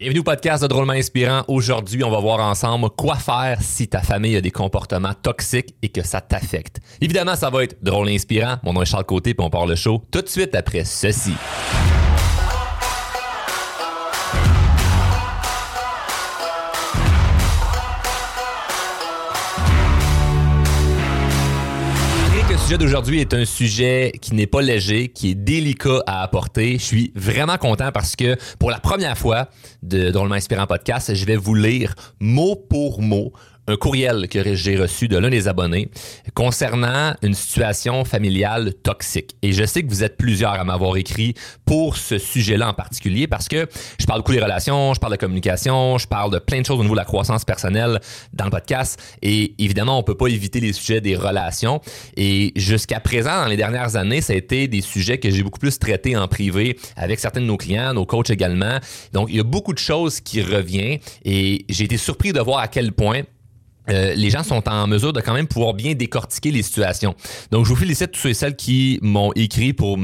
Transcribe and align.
Bienvenue 0.00 0.20
au 0.20 0.22
podcast 0.22 0.62
de 0.62 0.68
Drôlement 0.68 0.92
Inspirant. 0.92 1.42
Aujourd'hui, 1.48 2.04
on 2.04 2.10
va 2.12 2.20
voir 2.20 2.38
ensemble 2.38 2.88
quoi 2.90 3.16
faire 3.16 3.60
si 3.60 3.88
ta 3.88 4.00
famille 4.00 4.36
a 4.36 4.40
des 4.40 4.52
comportements 4.52 5.12
toxiques 5.12 5.74
et 5.82 5.88
que 5.88 6.04
ça 6.04 6.20
t'affecte. 6.20 6.78
Évidemment, 7.00 7.34
ça 7.34 7.50
va 7.50 7.64
être 7.64 7.82
drôle 7.82 8.08
et 8.08 8.14
inspirant. 8.14 8.58
Mon 8.62 8.74
nom 8.74 8.82
est 8.82 8.86
Charles 8.86 9.06
Côté, 9.06 9.34
puis 9.34 9.44
on 9.44 9.50
part 9.50 9.66
le 9.66 9.74
show 9.74 10.04
tout 10.12 10.22
de 10.22 10.28
suite 10.28 10.54
après 10.54 10.84
ceci. 10.84 11.34
Sujet 22.68 22.76
d'aujourd'hui 22.76 23.20
est 23.20 23.32
un 23.32 23.46
sujet 23.46 24.12
qui 24.20 24.34
n'est 24.34 24.46
pas 24.46 24.60
léger, 24.60 25.08
qui 25.08 25.30
est 25.30 25.34
délicat 25.34 26.02
à 26.06 26.22
apporter. 26.22 26.74
Je 26.74 26.84
suis 26.84 27.12
vraiment 27.14 27.56
content 27.56 27.92
parce 27.92 28.14
que 28.14 28.36
pour 28.58 28.70
la 28.70 28.78
première 28.78 29.16
fois 29.16 29.48
de 29.82 30.10
Drôlement 30.10 30.34
Inspirant 30.34 30.66
Podcast, 30.66 31.14
je 31.14 31.24
vais 31.24 31.36
vous 31.36 31.54
lire 31.54 31.94
mot 32.20 32.56
pour 32.56 33.00
mot 33.00 33.32
un 33.68 33.76
courriel 33.76 34.28
que 34.28 34.54
j'ai 34.54 34.76
reçu 34.76 35.08
de 35.08 35.18
l'un 35.18 35.28
des 35.28 35.46
abonnés 35.46 35.90
concernant 36.34 37.14
une 37.22 37.34
situation 37.34 38.04
familiale 38.04 38.72
toxique. 38.82 39.36
Et 39.42 39.52
je 39.52 39.64
sais 39.64 39.82
que 39.82 39.88
vous 39.88 40.02
êtes 40.02 40.16
plusieurs 40.16 40.52
à 40.52 40.64
m'avoir 40.64 40.96
écrit 40.96 41.34
pour 41.66 41.98
ce 41.98 42.18
sujet-là 42.18 42.68
en 42.70 42.72
particulier 42.72 43.26
parce 43.26 43.46
que 43.46 43.68
je 44.00 44.06
parle 44.06 44.20
beaucoup 44.20 44.32
des 44.32 44.40
relations, 44.40 44.94
je 44.94 45.00
parle 45.00 45.12
de 45.12 45.18
communication, 45.18 45.98
je 45.98 46.08
parle 46.08 46.32
de 46.32 46.38
plein 46.38 46.62
de 46.62 46.66
choses 46.66 46.80
au 46.80 46.82
niveau 46.82 46.94
de 46.94 47.00
la 47.00 47.04
croissance 47.04 47.44
personnelle 47.44 48.00
dans 48.32 48.46
le 48.46 48.50
podcast. 48.50 48.98
Et 49.20 49.54
évidemment, 49.62 49.98
on 49.98 50.02
peut 50.02 50.16
pas 50.16 50.28
éviter 50.28 50.60
les 50.60 50.72
sujets 50.72 51.02
des 51.02 51.14
relations. 51.14 51.82
Et 52.16 52.52
jusqu'à 52.56 53.00
présent, 53.00 53.42
dans 53.42 53.48
les 53.48 53.56
dernières 53.58 53.96
années, 53.96 54.22
ça 54.22 54.32
a 54.32 54.36
été 54.36 54.66
des 54.66 54.80
sujets 54.80 55.18
que 55.18 55.30
j'ai 55.30 55.42
beaucoup 55.42 55.60
plus 55.60 55.78
traités 55.78 56.16
en 56.16 56.26
privé 56.26 56.78
avec 56.96 57.20
certains 57.20 57.42
de 57.42 57.46
nos 57.46 57.58
clients, 57.58 57.92
nos 57.92 58.06
coachs 58.06 58.30
également. 58.30 58.78
Donc, 59.12 59.28
il 59.28 59.36
y 59.36 59.40
a 59.40 59.44
beaucoup 59.44 59.74
de 59.74 59.78
choses 59.78 60.20
qui 60.20 60.40
reviennent 60.40 61.00
et 61.24 61.66
j'ai 61.68 61.84
été 61.84 61.98
surpris 61.98 62.32
de 62.32 62.40
voir 62.40 62.60
à 62.60 62.68
quel 62.68 62.92
point 62.92 63.22
euh, 63.90 64.14
les 64.14 64.30
gens 64.30 64.42
sont 64.42 64.68
en 64.68 64.86
mesure 64.86 65.12
de 65.12 65.20
quand 65.20 65.34
même 65.34 65.46
pouvoir 65.46 65.74
bien 65.74 65.94
décortiquer 65.94 66.50
les 66.50 66.62
situations. 66.62 67.14
Donc, 67.50 67.64
je 67.64 67.70
vous 67.70 67.76
félicite 67.76 68.12
tous 68.12 68.20
ceux 68.20 68.30
et 68.30 68.34
celles 68.34 68.56
qui 68.56 68.98
m'ont 69.02 69.32
écrit 69.34 69.72
pour 69.72 69.98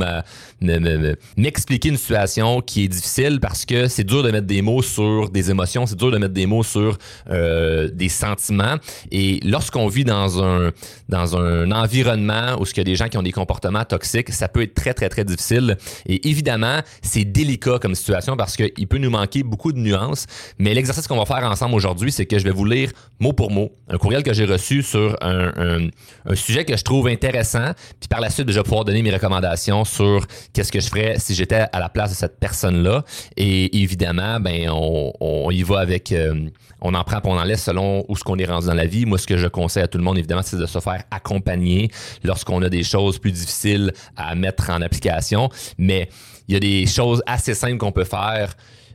m'expliquer 1.36 1.89
une 1.89 1.97
situation 1.97 2.61
qui 2.61 2.84
est 2.84 2.89
difficile 2.89 3.41
parce 3.41 3.64
que 3.64 3.89
c'est 3.89 4.05
dur 4.05 4.22
de 4.22 4.31
mettre 4.31 4.47
des 4.47 4.62
mots 4.62 4.83
sur 4.83 5.31
des 5.31 5.50
émotions, 5.50 5.86
c'est 5.86 5.97
dur 5.97 6.11
de 6.11 6.19
mettre 6.19 6.34
des 6.34 6.47
mots 6.47 6.62
sur 6.62 6.98
euh, 7.31 7.91
des 7.92 8.09
sentiments. 8.09 8.77
Et 9.11 9.41
lorsqu'on 9.44 9.89
vit 9.89 10.05
dans 10.05 10.42
un 10.42 10.72
dans 11.09 11.37
un 11.37 11.70
environnement 11.70 12.56
où 12.59 12.64
il 12.64 12.77
y 12.77 12.81
a 12.81 12.84
des 12.84 12.97
gens 12.97 13.09
qui 13.09 13.19
ont 13.19 13.22
des 13.22 13.33
comportements 13.33 13.84
toxiques, 13.84 14.33
ça 14.33 14.48
peut 14.48 14.62
être 14.62 14.75
très 14.75 14.94
très 14.94 15.09
très 15.09 15.25
difficile. 15.25 15.77
Et 16.06 16.28
évidemment, 16.28 16.81
c'est 17.03 17.25
délicat 17.25 17.78
comme 17.81 17.94
situation 17.94 18.37
parce 18.37 18.56
qu'il 18.56 18.89
peut 18.89 18.98
nous 18.98 19.11
manquer 19.11 19.42
beaucoup 19.42 19.72
de 19.72 19.78
nuances. 19.78 20.27
Mais 20.59 20.75
l'exercice 20.75 21.06
qu'on 21.06 21.19
va 21.19 21.27
faire 21.27 21.48
ensemble 21.48 21.75
aujourd'hui, 21.75 22.12
c'est 22.12 22.27
que 22.27 22.39
je 22.39 22.44
vais 22.44 22.50
vous 22.50 22.64
lire 22.64 22.91
mot 23.20 23.33
pour 23.33 23.50
mot 23.50 23.73
un 23.89 23.98
courriel 23.98 24.22
que 24.22 24.33
j'ai 24.33 24.44
reçu 24.44 24.83
sur 24.83 25.17
un, 25.20 25.89
sujet 26.34 26.64
que 26.64 26.77
je 26.77 26.83
trouve 26.83 27.08
intéressant. 27.08 27.72
Puis 28.00 28.08
par 28.08 28.20
la 28.20 28.31
suite, 28.31 28.50
je 28.50 28.55
vais 28.55 28.62
pouvoir 28.62 28.84
donner 28.84 29.03
mes 29.03 29.11
recommandations 29.11 29.84
sur 29.84 30.27
qu'est-ce 30.53 30.72
que 30.72 30.81
je 30.81 30.89
ferais 30.89 31.19
si 31.19 31.34
j'étais 31.34 31.66
à 31.72 31.81
la 31.81 31.89
place 31.89 32.11
de 32.11 32.16
cette 32.16 32.39
personne-là. 32.39 33.05
Et 33.36 33.83
évidemment, 33.83 34.41
ben 34.41 34.70
on, 34.70 35.50
y 35.50 35.62
va 35.62 35.81
avec, 35.81 36.12
euh, 36.12 36.48
on 36.81 36.94
en 36.94 37.05
prend, 37.05 37.20
on 37.25 37.39
en 37.39 37.44
laisse 37.44 37.64
selon 37.64 38.05
où 38.08 38.16
ce 38.16 38.25
qu'on 38.25 38.39
est 38.39 38.47
rendu 38.47 38.66
dans 38.66 38.75
la 38.75 38.86
vie. 38.86 39.06
Moi, 39.06 39.19
ce 39.19 39.27
que 39.27 39.36
je 39.36 39.48
conseille 39.48 39.83
à 39.83 39.88
tout 39.88 39.98
le 39.98 40.05
monde, 40.05 40.19
évidemment, 40.19 40.42
c'est 40.42 40.56
de 40.56 40.66
se 40.66 40.81
faire 40.81 41.03
accompagner 41.11 41.91
lorsqu'on 42.22 42.62
a 42.62 42.69
des 42.69 42.83
choses 42.83 43.19
plus 43.19 43.33
difficiles 43.33 43.92
à 44.16 44.34
mettre 44.34 44.70
en 44.70 44.81
application. 44.81 45.50
Mais 45.78 46.09
il 46.48 46.55
y 46.55 46.56
a 46.56 46.61
des 46.61 46.86
choses 46.86 47.22
assez 47.27 47.55
simples 47.55 47.78
qu'on 47.78 47.92
peut 47.92 48.05
faire 48.05 48.55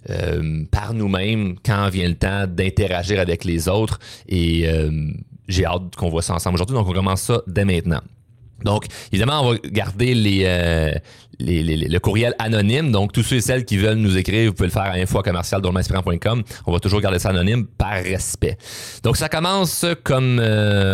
euh, 0.09 0.63
par 0.71 0.93
nous-mêmes 0.93 1.55
quand 1.65 1.89
vient 1.89 2.07
le 2.07 2.15
temps 2.15 2.45
d'interagir 2.47 3.19
avec 3.19 3.43
les 3.43 3.67
autres. 3.67 3.99
Et 4.27 4.67
euh, 4.67 5.11
j'ai 5.47 5.65
hâte 5.65 5.95
qu'on 5.97 6.09
voit 6.09 6.21
ça 6.21 6.33
ensemble 6.33 6.55
aujourd'hui. 6.55 6.75
Donc, 6.75 6.87
on 6.87 6.93
commence 6.93 7.21
ça 7.21 7.41
dès 7.47 7.65
maintenant. 7.65 8.01
Donc, 8.63 8.85
évidemment, 9.11 9.41
on 9.41 9.51
va 9.51 9.57
garder 9.65 10.13
les, 10.13 10.43
euh, 10.45 10.93
le 11.39 11.97
courriel 11.99 12.33
anonyme. 12.39 12.91
Donc, 12.91 13.13
tous 13.13 13.23
ceux 13.23 13.37
et 13.37 13.41
celles 13.41 13.65
qui 13.65 13.77
veulent 13.77 13.97
nous 13.97 14.17
écrire, 14.17 14.47
vous 14.47 14.53
pouvez 14.53 14.67
le 14.67 14.73
faire 14.73 14.83
à 14.83 14.93
info.commercial.com. 14.93 16.43
On 16.65 16.71
va 16.71 16.79
toujours 16.79 16.99
garder 16.99 17.19
ça 17.19 17.29
anonyme 17.29 17.65
par 17.65 17.93
respect. 17.93 18.57
Donc, 19.03 19.15
ça 19.15 19.29
commence 19.29 19.85
comme, 20.03 20.41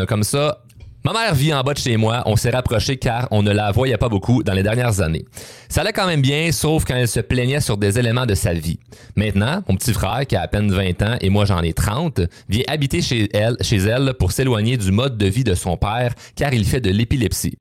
comme 0.08 0.24
ça. 0.24 0.65
Ma 1.06 1.14
mère 1.14 1.36
vit 1.36 1.54
en 1.54 1.62
bas 1.62 1.76
de 1.76 1.78
chez 1.78 1.98
moi. 1.98 2.24
On 2.26 2.36
s'est 2.36 2.50
rapproché 2.50 2.98
car 2.98 3.28
on 3.30 3.44
ne 3.44 3.52
la 3.52 3.72
voyait 3.72 3.96
pas 3.96 4.10
beaucoup 4.10 4.42
dans 4.42 4.54
les 4.54 4.64
dernières 4.64 5.02
années. 5.02 5.24
Ça 5.70 5.82
allait 5.82 5.94
quand 5.94 6.08
même 6.08 6.24
bien, 6.24 6.52
sauf 6.52 6.84
quand 6.84 6.96
elle 6.96 7.08
se 7.08 7.20
plaignait 7.20 7.62
sur 7.62 7.78
des 7.78 8.00
éléments 8.00 8.26
de 8.26 8.34
sa 8.34 8.54
vie. 8.54 8.80
Maintenant, 9.16 9.62
mon 9.70 9.76
petit 9.76 9.94
frère, 9.94 10.26
qui 10.26 10.36
a 10.36 10.42
à 10.42 10.48
peine 10.48 10.72
20 10.72 11.04
ans 11.04 11.16
et 11.22 11.30
moi 11.30 11.46
j'en 11.46 11.62
ai 11.62 11.74
30, 11.74 12.22
vient 12.50 12.64
habiter 12.68 13.04
chez 13.04 13.30
elle, 13.38 13.56
chez 13.62 13.78
elle 13.78 14.16
pour 14.18 14.32
s'éloigner 14.32 14.78
du 14.78 14.92
mode 14.92 15.16
de 15.16 15.28
vie 15.28 15.44
de 15.44 15.54
son 15.54 15.78
père 15.78 16.16
car 16.36 16.52
il 16.56 16.66
fait 16.66 16.82
de 16.82 16.90
l'épilepsie. 16.90 17.56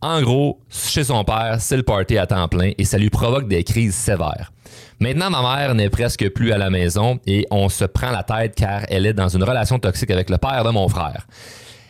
En 0.00 0.20
gros, 0.20 0.58
chez 0.68 1.04
son 1.04 1.22
père, 1.22 1.58
c'est 1.60 1.76
le 1.76 1.84
party 1.84 2.18
à 2.18 2.26
temps 2.26 2.48
plein 2.48 2.72
et 2.78 2.84
ça 2.84 2.98
lui 2.98 3.10
provoque 3.10 3.46
des 3.46 3.62
crises 3.62 3.94
sévères. 3.94 4.50
Maintenant, 4.98 5.30
ma 5.30 5.42
mère 5.42 5.76
n'est 5.76 5.88
presque 5.88 6.28
plus 6.30 6.50
à 6.50 6.58
la 6.58 6.68
maison 6.68 7.20
et 7.28 7.46
on 7.52 7.68
se 7.68 7.84
prend 7.84 8.10
la 8.10 8.24
tête 8.24 8.56
car 8.56 8.80
elle 8.88 9.06
est 9.06 9.12
dans 9.12 9.28
une 9.28 9.44
relation 9.44 9.78
toxique 9.78 10.10
avec 10.10 10.30
le 10.30 10.38
père 10.38 10.64
de 10.64 10.70
mon 10.70 10.88
frère. 10.88 11.28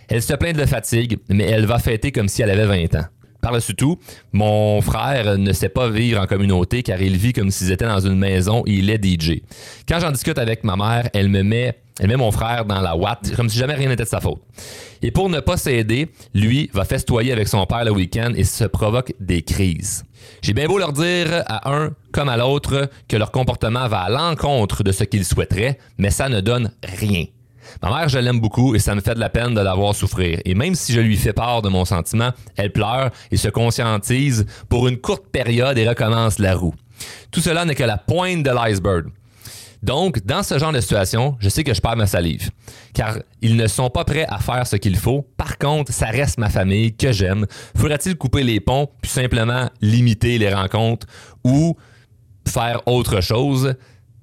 Elle 0.09 0.23
se 0.23 0.33
plaint 0.35 0.57
de 0.57 0.65
fatigue, 0.65 1.19
mais 1.29 1.45
elle 1.45 1.67
va 1.67 1.79
fêter 1.79 2.13
comme 2.13 2.29
si 2.29 2.41
elle 2.41 2.51
avait 2.51 2.67
20 2.67 2.95
ans. 2.95 3.05
Par-dessus 3.41 3.75
tout, 3.77 3.99
mon 4.33 4.81
frère 4.81 5.39
ne 5.39 5.53
sait 5.53 5.69
pas 5.69 5.89
vivre 5.89 6.21
en 6.21 6.27
communauté 6.27 6.83
car 6.83 7.01
il 7.01 7.17
vit 7.17 7.33
comme 7.33 7.51
s'ils 7.51 7.71
étaient 7.71 7.87
dans 7.87 8.01
une 8.01 8.17
maison 8.17 8.65
et 8.67 8.73
il 8.73 8.91
est 8.91 9.03
DJ. 9.05 9.43
Quand 9.89 10.01
j'en 10.01 10.11
discute 10.11 10.39
avec 10.39 10.65
ma 10.65 10.77
mère, 10.77 11.09
elle 11.13 11.29
me 11.29 11.43
met, 11.43 11.79
elle 12.01 12.09
met 12.09 12.17
mon 12.17 12.33
frère 12.33 12.65
dans 12.65 12.81
la 12.81 12.97
ouate 12.97 13.37
comme 13.37 13.49
si 13.49 13.59
jamais 13.59 13.75
rien 13.75 13.91
n'était 13.91 14.05
de 14.05 14.09
sa 14.09 14.21
faute. 14.21 14.43
Et 15.03 15.13
pour 15.13 15.29
ne 15.29 15.39
pas 15.39 15.57
s'aider, 15.57 16.09
lui 16.35 16.69
va 16.73 16.85
festoyer 16.85 17.31
avec 17.31 17.47
son 17.47 17.65
père 17.67 17.85
le 17.85 17.93
week-end 17.93 18.33
et 18.35 18.45
se 18.45 18.65
provoque 18.65 19.13
des 19.21 19.43
crises. 19.43 20.05
J'ai 20.43 20.53
bien 20.53 20.67
beau 20.67 20.79
leur 20.79 20.93
dire 20.93 21.45
à 21.47 21.71
un 21.73 21.91
comme 22.13 22.29
à 22.29 22.37
l'autre 22.37 22.91
que 23.09 23.17
leur 23.17 23.31
comportement 23.31 23.87
va 23.87 24.01
à 24.01 24.11
l'encontre 24.11 24.83
de 24.83 24.91
ce 24.91 25.05
qu'ils 25.05 25.25
souhaiteraient, 25.25 25.79
mais 25.97 26.11
ça 26.11 26.29
ne 26.29 26.41
donne 26.41 26.73
rien. 26.83 27.27
Ma 27.83 27.91
mère, 27.91 28.09
je 28.09 28.19
l'aime 28.19 28.41
beaucoup 28.41 28.75
et 28.75 28.79
ça 28.79 28.95
me 28.95 29.01
fait 29.01 29.15
de 29.15 29.21
la 29.21 29.29
peine 29.29 29.55
de 29.55 29.61
la 29.61 29.75
voir 29.75 29.95
souffrir. 29.95 30.41
Et 30.45 30.55
même 30.55 30.75
si 30.75 30.93
je 30.93 31.01
lui 31.01 31.17
fais 31.17 31.33
part 31.33 31.63
de 31.63 31.69
mon 31.69 31.85
sentiment, 31.85 32.31
elle 32.57 32.73
pleure 32.73 33.11
et 33.31 33.37
se 33.37 33.49
conscientise 33.49 34.47
pour 34.69 34.89
une 34.89 34.99
courte 34.99 35.27
période 35.29 35.79
et 35.79 35.89
recommence 35.89 36.39
la 36.39 36.55
roue. 36.55 36.75
Tout 37.31 37.41
cela 37.41 37.65
n'est 37.65 37.75
que 37.75 37.85
la 37.85 37.99
pointe 37.99 38.43
de 38.43 38.51
l'iceberg. 38.51 39.07
Donc, 39.83 40.25
dans 40.25 40.43
ce 40.43 40.59
genre 40.59 40.73
de 40.73 40.81
situation, 40.81 41.37
je 41.39 41.49
sais 41.49 41.63
que 41.63 41.73
je 41.73 41.81
perds 41.81 41.97
ma 41.97 42.07
salive, 42.07 42.51
car 42.95 43.19
ils 43.41 43.55
ne 43.57 43.69
sont 43.69 43.91
pas 43.91 44.05
prêts 44.05 44.27
à 44.29 44.39
faire 44.39 44.67
ce 44.67 44.77
qu'il 44.77 44.97
faut. 44.97 45.25
Par 45.37 45.57
contre, 45.57 45.93
ça 45.93 46.07
reste 46.07 46.39
ma 46.39 46.51
famille 46.51 46.97
que 46.97 47.13
j'aime. 47.13 47.47
Faudrait-il 47.77 48.17
couper 48.17 48.43
les 48.43 48.59
ponts, 48.59 48.89
puis 49.01 49.11
simplement 49.11 49.71
limiter 49.81 50.39
les 50.39 50.53
rencontres 50.53 51.07
ou 51.45 51.77
faire 52.47 52.83
autre 52.87 53.21
chose? 53.21 53.77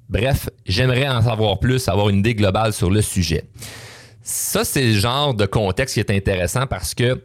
Bref, 0.09 0.49
j'aimerais 0.65 1.07
en 1.07 1.21
savoir 1.21 1.59
plus, 1.59 1.87
avoir 1.87 2.09
une 2.09 2.19
idée 2.19 2.35
globale 2.35 2.73
sur 2.73 2.89
le 2.89 3.01
sujet. 3.01 3.45
Ça, 4.21 4.63
c'est 4.63 4.83
le 4.83 4.93
genre 4.93 5.33
de 5.33 5.45
contexte 5.45 5.95
qui 5.95 5.99
est 5.99 6.11
intéressant 6.11 6.67
parce 6.67 6.93
que 6.93 7.21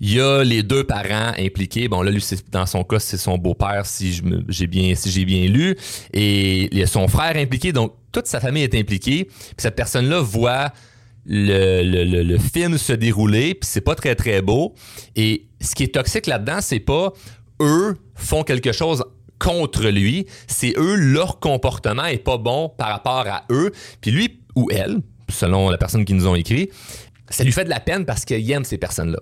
il 0.00 0.14
y 0.14 0.20
a 0.20 0.42
les 0.42 0.62
deux 0.62 0.84
parents 0.84 1.32
impliqués. 1.38 1.88
Bon, 1.88 2.02
là, 2.02 2.10
lui, 2.10 2.22
dans 2.50 2.66
son 2.66 2.84
cas, 2.84 2.98
c'est 2.98 3.16
son 3.16 3.38
beau-père, 3.38 3.86
si 3.86 4.20
j'ai 4.48 4.66
bien, 4.66 4.94
lu. 5.46 5.76
Et 6.12 6.68
il 6.72 6.78
y 6.78 6.82
a 6.82 6.86
son 6.86 7.08
frère 7.08 7.36
impliqué. 7.36 7.72
Donc, 7.72 7.94
toute 8.12 8.26
sa 8.26 8.40
famille 8.40 8.64
est 8.64 8.74
impliquée. 8.74 9.24
Puis 9.24 9.54
cette 9.56 9.76
personne-là 9.76 10.20
voit 10.20 10.72
le, 11.26 11.82
le, 11.82 12.22
le, 12.22 12.38
film 12.38 12.76
se 12.76 12.92
dérouler, 12.92 13.54
puis 13.54 13.68
c'est 13.70 13.80
pas 13.80 13.94
très, 13.94 14.14
très 14.14 14.42
beau. 14.42 14.74
Et 15.16 15.46
ce 15.60 15.74
qui 15.74 15.84
est 15.84 15.94
toxique 15.94 16.26
là-dedans, 16.26 16.58
c'est 16.60 16.80
pas 16.80 17.12
eux 17.60 17.96
font 18.14 18.42
quelque 18.42 18.72
chose 18.72 19.04
contre 19.44 19.88
lui, 19.88 20.26
c'est 20.46 20.72
eux, 20.78 20.94
leur 20.94 21.38
comportement 21.38 22.06
est 22.06 22.16
pas 22.16 22.38
bon 22.38 22.70
par 22.70 22.88
rapport 22.88 23.26
à 23.28 23.44
eux. 23.50 23.72
Puis 24.00 24.10
lui 24.10 24.40
ou 24.56 24.68
elle, 24.72 25.00
selon 25.28 25.68
la 25.68 25.76
personne 25.76 26.06
qui 26.06 26.14
nous 26.14 26.26
ont 26.26 26.34
écrit, 26.34 26.70
ça 27.28 27.44
lui 27.44 27.52
fait 27.52 27.64
de 27.64 27.70
la 27.70 27.80
peine 27.80 28.06
parce 28.06 28.24
qu'il 28.24 28.50
aime 28.50 28.64
ces 28.64 28.78
personnes-là. 28.78 29.18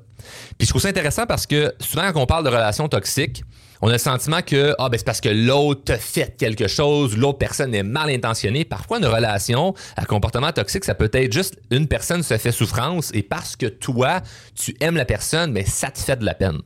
Puis 0.59 0.67
je 0.67 0.69
trouve 0.69 0.81
ça 0.81 0.89
intéressant 0.89 1.27
parce 1.27 1.47
que 1.47 1.75
souvent 1.81 2.13
quand 2.13 2.21
on 2.21 2.27
parle 2.27 2.45
de 2.45 2.51
relations 2.51 2.89
toxiques, 2.89 3.43
on 3.81 3.89
a 3.89 3.93
le 3.93 3.99
sentiment 3.99 4.43
que 4.43 4.77
ah 4.79 4.89
ben 4.89 4.97
c'est 4.97 5.05
parce 5.05 5.21
que 5.21 5.29
l'autre 5.29 5.97
fait 5.97 6.37
quelque 6.37 6.69
chose, 6.69 7.17
l'autre 7.17 7.39
personne 7.39 7.75
est 7.75 7.83
mal 7.83 8.09
intentionnée. 8.09 8.65
Parfois 8.65 8.99
une 8.99 9.07
relation 9.07 9.75
à 9.97 10.05
comportement 10.05 10.53
toxique, 10.53 10.85
ça 10.85 10.95
peut 10.95 11.11
être 11.13 11.33
juste 11.33 11.59
une 11.73 11.89
personne 11.89 12.23
se 12.23 12.39
fait 12.39 12.53
souffrance 12.53 13.11
et 13.13 13.25
parce 13.25 13.57
que 13.57 13.67
toi 13.67 14.21
tu 14.55 14.77
aimes 14.79 14.97
la 14.97 15.05
personne, 15.05 15.51
mais 15.51 15.65
ça 15.65 15.91
te 15.91 15.99
fait 15.99 16.17
de 16.17 16.25
la 16.25 16.35
peine. 16.35 16.61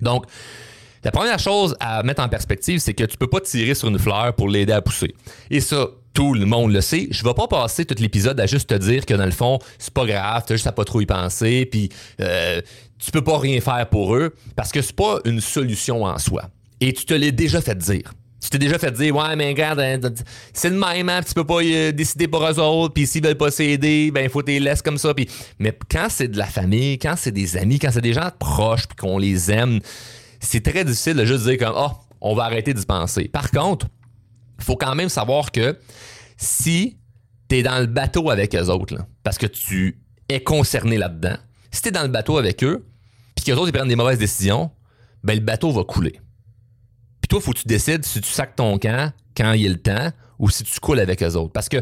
Donc 0.00 0.24
la 1.06 1.12
première 1.12 1.38
chose 1.38 1.76
à 1.78 2.02
mettre 2.02 2.20
en 2.20 2.28
perspective, 2.28 2.80
c'est 2.80 2.92
que 2.92 3.04
tu 3.04 3.16
peux 3.16 3.28
pas 3.28 3.40
tirer 3.40 3.76
sur 3.76 3.86
une 3.86 3.98
fleur 3.98 4.34
pour 4.34 4.48
l'aider 4.48 4.72
à 4.72 4.82
pousser. 4.82 5.14
Et 5.50 5.60
ça, 5.60 5.86
tout 6.12 6.34
le 6.34 6.46
monde 6.46 6.72
le 6.72 6.80
sait. 6.80 7.06
Je 7.12 7.22
vais 7.22 7.32
pas 7.32 7.46
passer 7.46 7.84
tout 7.84 7.94
l'épisode 8.00 8.40
à 8.40 8.46
juste 8.46 8.68
te 8.68 8.74
dire 8.74 9.06
que 9.06 9.14
dans 9.14 9.24
le 9.24 9.30
fond, 9.30 9.60
c'est 9.78 9.94
pas 9.94 10.04
grave, 10.04 10.42
tu 10.44 10.54
juste 10.54 10.66
à 10.66 10.72
pas 10.72 10.84
trop 10.84 11.00
y 11.00 11.06
penser, 11.06 11.64
puis 11.64 11.90
euh, 12.20 12.60
tu 12.98 13.12
peux 13.12 13.22
pas 13.22 13.38
rien 13.38 13.60
faire 13.60 13.88
pour 13.88 14.16
eux 14.16 14.34
parce 14.56 14.72
que 14.72 14.82
c'est 14.82 14.96
pas 14.96 15.20
une 15.24 15.40
solution 15.40 16.02
en 16.02 16.18
soi. 16.18 16.50
Et 16.80 16.92
tu 16.92 17.04
te 17.04 17.14
l'es 17.14 17.30
déjà 17.30 17.60
fait 17.60 17.78
dire. 17.78 18.12
tu 18.42 18.50
t'es 18.50 18.58
déjà 18.58 18.76
fait 18.76 18.90
dire 18.90 19.14
ouais 19.14 19.36
mais 19.36 19.46
regarde 19.50 19.78
hein, 19.78 20.00
c'est 20.52 20.70
le 20.70 20.76
même 20.76 21.08
hein, 21.08 21.20
tu 21.24 21.34
peux 21.34 21.46
pas 21.46 21.62
euh, 21.62 21.92
décider 21.92 22.26
pour 22.26 22.44
eux 22.44 22.58
autres 22.58 22.94
puis 22.94 23.06
s'ils 23.06 23.24
veulent 23.24 23.36
pas 23.36 23.52
s'aider 23.52 24.10
ben 24.10 24.28
faut 24.28 24.42
les 24.42 24.58
laisser 24.58 24.82
comme 24.82 24.98
ça 24.98 25.14
mais 25.60 25.78
quand 25.88 26.08
c'est 26.10 26.28
de 26.28 26.36
la 26.36 26.46
famille 26.46 26.98
quand 26.98 27.14
c'est 27.16 27.30
des 27.30 27.56
amis 27.56 27.78
quand 27.78 27.90
c'est 27.92 28.02
des 28.02 28.12
gens 28.12 28.30
proches 28.38 28.86
puis 28.88 28.96
qu'on 28.96 29.18
les 29.18 29.50
aime 29.52 29.80
c'est 30.46 30.60
très 30.60 30.84
difficile 30.84 31.14
de 31.14 31.24
juste 31.24 31.44
dire 31.44 31.58
comme 31.58 31.74
oh 31.76 31.90
on 32.20 32.34
va 32.34 32.44
arrêter 32.44 32.74
d'y 32.74 32.86
penser 32.86 33.28
par 33.28 33.50
contre 33.50 33.86
il 34.58 34.64
faut 34.64 34.76
quand 34.76 34.94
même 34.94 35.08
savoir 35.08 35.52
que 35.52 35.78
si 36.36 36.98
tu 37.48 37.56
es 37.56 37.62
dans 37.62 37.78
le 37.78 37.86
bateau 37.86 38.30
avec 38.30 38.54
eux 38.54 38.68
autres 38.68 38.96
parce 39.22 39.38
que 39.38 39.46
tu 39.46 40.00
es 40.28 40.40
concerné 40.40 40.98
là-dedans 40.98 41.36
si 41.70 41.82
tu 41.82 41.88
es 41.88 41.92
dans 41.92 42.02
le 42.02 42.08
bateau 42.08 42.38
avec 42.38 42.64
eux 42.64 42.86
puis 43.34 43.44
qu'eux 43.44 43.54
autres 43.54 43.68
ils 43.68 43.72
prennent 43.72 43.88
des 43.88 43.96
mauvaises 43.96 44.18
décisions 44.18 44.70
ben 45.22 45.34
le 45.34 45.44
bateau 45.44 45.70
va 45.72 45.84
couler 45.84 46.20
puis 47.26 47.28
toi, 47.28 47.40
faut 47.40 47.52
que 47.52 47.58
tu 47.58 47.66
décides 47.66 48.04
si 48.04 48.20
tu 48.20 48.30
sacs 48.30 48.54
ton 48.54 48.78
camp 48.78 49.12
quand 49.36 49.52
il 49.52 49.62
y 49.62 49.66
a 49.66 49.68
le 49.68 49.80
temps 49.80 50.12
ou 50.38 50.48
si 50.48 50.62
tu 50.62 50.78
coules 50.78 51.00
avec 51.00 51.24
eux 51.24 51.34
autres. 51.34 51.52
Parce 51.52 51.68
que 51.68 51.78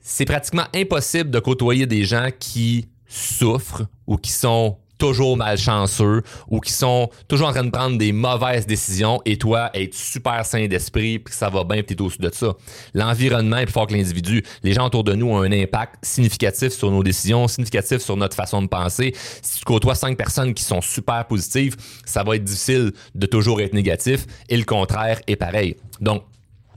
c'est 0.00 0.24
pratiquement 0.24 0.64
impossible 0.74 1.28
de 1.28 1.38
côtoyer 1.38 1.84
des 1.84 2.04
gens 2.04 2.30
qui 2.38 2.88
souffrent 3.06 3.82
ou 4.06 4.16
qui 4.16 4.32
sont 4.32 4.78
toujours 5.04 5.36
malchanceux 5.36 6.22
ou 6.48 6.60
qui 6.60 6.72
sont 6.72 7.10
toujours 7.28 7.48
en 7.48 7.52
train 7.52 7.64
de 7.64 7.70
prendre 7.70 7.98
des 7.98 8.10
mauvaises 8.10 8.66
décisions 8.66 9.20
et 9.26 9.36
toi, 9.36 9.70
être 9.74 9.94
super 9.94 10.46
sain 10.46 10.66
d'esprit 10.66 11.18
puis 11.18 11.34
ça 11.34 11.50
va 11.50 11.62
bien 11.62 11.82
puis 11.82 11.94
t'es 11.94 12.00
au-dessus 12.00 12.22
de 12.22 12.30
ça. 12.32 12.54
L'environnement 12.94 13.58
est 13.58 13.66
plus 13.66 13.72
fort 13.72 13.86
que 13.86 13.92
l'individu. 13.92 14.42
Les 14.62 14.72
gens 14.72 14.86
autour 14.86 15.04
de 15.04 15.12
nous 15.12 15.26
ont 15.26 15.42
un 15.42 15.52
impact 15.52 15.96
significatif 16.02 16.70
sur 16.70 16.90
nos 16.90 17.02
décisions, 17.02 17.46
significatif 17.48 17.98
sur 17.98 18.16
notre 18.16 18.34
façon 18.34 18.62
de 18.62 18.66
penser. 18.66 19.14
Si 19.42 19.58
tu 19.58 19.64
côtoies 19.66 19.94
cinq 19.94 20.16
personnes 20.16 20.54
qui 20.54 20.64
sont 20.64 20.80
super 20.80 21.26
positives, 21.26 21.76
ça 22.06 22.22
va 22.22 22.36
être 22.36 22.44
difficile 22.44 22.92
de 23.14 23.26
toujours 23.26 23.60
être 23.60 23.74
négatif 23.74 24.24
et 24.48 24.56
le 24.56 24.64
contraire 24.64 25.20
est 25.26 25.36
pareil. 25.36 25.76
Donc, 26.00 26.22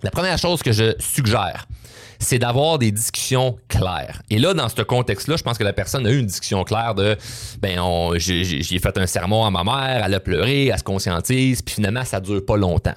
la 0.04 0.12
première 0.12 0.38
chose 0.38 0.62
que 0.62 0.74
je 0.74 0.96
suggère, 1.00 1.66
c'est 2.20 2.40
d'avoir 2.40 2.80
des 2.80 2.92
discussions 2.92 3.58
claires. 3.68 4.22
Et 4.30 4.40
là, 4.40 4.54
dans 4.54 4.70
ce 4.70 4.82
contexte-là, 4.82 5.38
je 5.38 5.44
pense 5.44 5.58
que 5.58 5.64
la 5.64 5.74
personne 5.74 6.06
a 6.08 6.12
eu 6.12 6.20
une 6.20 6.26
discussion 6.26 6.64
claire 6.64 6.96
de 6.96 7.18
ben, 7.62 7.80
j'ai 8.18 8.80
fait 8.80 8.98
un 8.98 9.08
sermon 9.08 9.46
à 9.46 9.52
ma 9.52 9.64
mère, 9.64 10.04
elle 10.06 10.14
a 10.14 10.20
pleuré, 10.20 10.68
elle 10.68 10.78
se 10.78 10.84
conscientise, 10.84 11.62
puis 11.62 11.76
finalement, 11.76 12.04
ça 12.06 12.20
dure 12.20 12.46
pas 12.46 12.58
longtemps. 12.58 12.96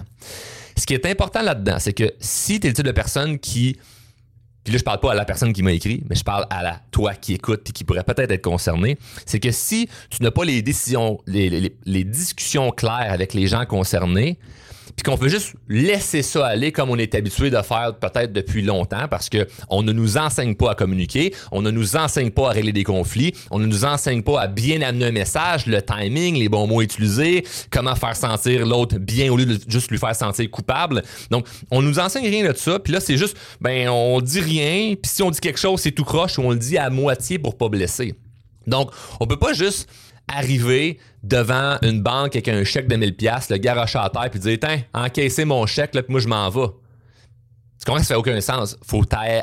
Ce 0.76 0.86
qui 0.86 0.94
est 0.94 1.06
important 1.06 1.42
là-dedans, 1.42 1.76
c'est 1.78 1.92
que 1.92 2.12
si 2.20 2.60
tu 2.60 2.66
es 2.66 2.70
le 2.70 2.74
type 2.74 2.86
de 2.86 2.92
personne 2.92 3.38
qui 3.38 3.76
puis 4.64 4.74
là, 4.74 4.78
je 4.78 4.84
parle 4.84 5.00
pas 5.00 5.12
à 5.12 5.14
la 5.14 5.24
personne 5.24 5.52
qui 5.52 5.62
m'a 5.62 5.72
écrit, 5.72 6.02
mais 6.08 6.14
je 6.14 6.24
parle 6.24 6.46
à 6.50 6.62
la 6.62 6.80
toi 6.90 7.14
qui 7.14 7.32
écoute 7.34 7.68
et 7.68 7.72
qui 7.72 7.84
pourrait 7.84 8.04
peut-être 8.04 8.30
être 8.30 8.42
concerné. 8.42 8.98
C'est 9.24 9.40
que 9.40 9.50
si 9.50 9.88
tu 10.10 10.22
n'as 10.22 10.30
pas 10.30 10.44
les 10.44 10.60
décisions, 10.60 11.18
les, 11.26 12.04
discussions 12.04 12.70
claires 12.70 13.10
avec 13.10 13.32
les 13.32 13.46
gens 13.46 13.64
concernés, 13.64 14.38
puis 15.00 15.10
qu'on 15.10 15.16
peut 15.16 15.30
juste 15.30 15.54
laisser 15.66 16.20
ça 16.20 16.46
aller 16.46 16.72
comme 16.72 16.90
on 16.90 16.98
est 16.98 17.14
habitué 17.14 17.48
de 17.48 17.56
faire 17.62 17.94
peut-être 17.98 18.34
depuis 18.34 18.60
longtemps 18.60 19.08
parce 19.08 19.30
que 19.30 19.46
on 19.70 19.82
ne 19.82 19.92
nous 19.92 20.18
enseigne 20.18 20.54
pas 20.54 20.72
à 20.72 20.74
communiquer, 20.74 21.34
on 21.52 21.62
ne 21.62 21.70
nous 21.70 21.96
enseigne 21.96 22.30
pas 22.30 22.50
à 22.50 22.50
régler 22.50 22.72
des 22.72 22.84
conflits, 22.84 23.32
on 23.50 23.58
ne 23.58 23.64
nous 23.64 23.86
enseigne 23.86 24.20
pas 24.22 24.42
à 24.42 24.46
bien 24.46 24.82
amener 24.82 25.06
un 25.06 25.12
message, 25.12 25.64
le 25.64 25.80
timing, 25.80 26.36
les 26.36 26.50
bons 26.50 26.66
mots 26.66 26.82
utilisés, 26.82 27.46
comment 27.70 27.94
faire 27.94 28.14
sentir 28.14 28.66
l'autre 28.66 28.98
bien 28.98 29.32
au 29.32 29.38
lieu 29.38 29.46
de 29.46 29.58
juste 29.68 29.90
lui 29.90 29.96
faire 29.96 30.14
sentir 30.14 30.50
coupable. 30.50 31.02
Donc, 31.30 31.46
on 31.70 31.80
nous 31.80 31.98
enseigne 31.98 32.28
rien 32.28 32.52
de 32.52 32.54
ça, 32.54 32.78
puis 32.78 32.92
là 32.92 33.00
c'est 33.00 33.16
juste 33.16 33.38
ben 33.62 33.88
on 33.88 34.20
dit 34.20 34.40
rien, 34.40 34.96
puis 34.96 35.10
si 35.10 35.22
on 35.22 35.30
dit 35.30 35.40
quelque 35.40 35.60
chose, 35.60 35.80
c'est 35.80 35.92
tout 35.92 36.04
croche 36.04 36.38
ou 36.38 36.42
on 36.42 36.50
le 36.50 36.58
dit 36.58 36.76
à 36.76 36.90
moitié 36.90 37.38
pour 37.38 37.56
pas 37.56 37.70
blesser. 37.70 38.16
Donc, 38.66 38.90
on 39.18 39.26
peut 39.26 39.38
pas 39.38 39.54
juste 39.54 39.88
arriver 40.28 40.98
devant 41.22 41.76
une 41.82 42.02
banque 42.02 42.34
avec 42.36 42.48
un 42.48 42.64
chèque 42.64 42.88
de 42.88 42.96
1000 42.96 43.16
pièces, 43.16 43.50
le 43.50 43.58
garocher 43.58 43.98
à 43.98 44.08
terre 44.10 44.30
puis 44.30 44.40
dire 44.40 44.58
"Tiens, 44.60 44.82
encaissez 44.94 45.44
mon 45.44 45.66
chèque 45.66 45.94
là, 45.94 46.02
puis 46.02 46.12
moi 46.12 46.20
je 46.20 46.28
m'en 46.28 46.48
vais." 46.48 46.68
Tu 47.78 47.84
comprends 47.86 48.02
ça 48.02 48.14
fait 48.14 48.14
aucun 48.14 48.40
sens? 48.40 48.76
Faut 48.82 49.04
t'aller 49.04 49.42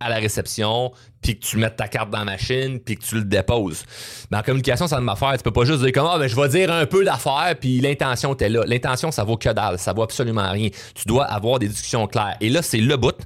à 0.00 0.08
la 0.08 0.16
réception, 0.16 0.92
puis 1.20 1.38
que 1.38 1.44
tu 1.44 1.56
mettes 1.56 1.76
ta 1.76 1.88
carte 1.88 2.10
dans 2.10 2.18
la 2.18 2.24
machine, 2.24 2.78
puis 2.78 2.96
que 2.96 3.04
tu 3.04 3.16
le 3.16 3.24
déposes. 3.24 3.84
Dans 4.30 4.38
la 4.38 4.42
communication, 4.42 4.86
ça 4.86 5.00
ne 5.00 5.14
faire. 5.14 5.36
Tu 5.36 5.42
peux 5.42 5.50
pas 5.50 5.64
juste 5.64 5.82
dire 5.82 5.92
comme 5.92 6.06
ah 6.08 6.18
ben 6.18 6.28
je 6.28 6.36
vais 6.36 6.48
dire 6.48 6.72
un 6.72 6.86
peu 6.86 7.04
d'affaires, 7.04 7.54
puis 7.58 7.80
l'intention 7.80 8.34
t'es 8.34 8.48
là. 8.48 8.62
L'intention, 8.66 9.10
ça 9.10 9.24
vaut 9.24 9.36
que 9.36 9.48
dalle, 9.48 9.78
ça 9.78 9.92
vaut 9.92 10.02
absolument 10.02 10.50
rien. 10.50 10.68
Tu 10.94 11.06
dois 11.06 11.24
avoir 11.24 11.58
des 11.58 11.68
discussions 11.68 12.06
claires. 12.06 12.36
Et 12.40 12.48
là, 12.48 12.62
c'est 12.62 12.78
le 12.78 12.96
bout 12.96 13.16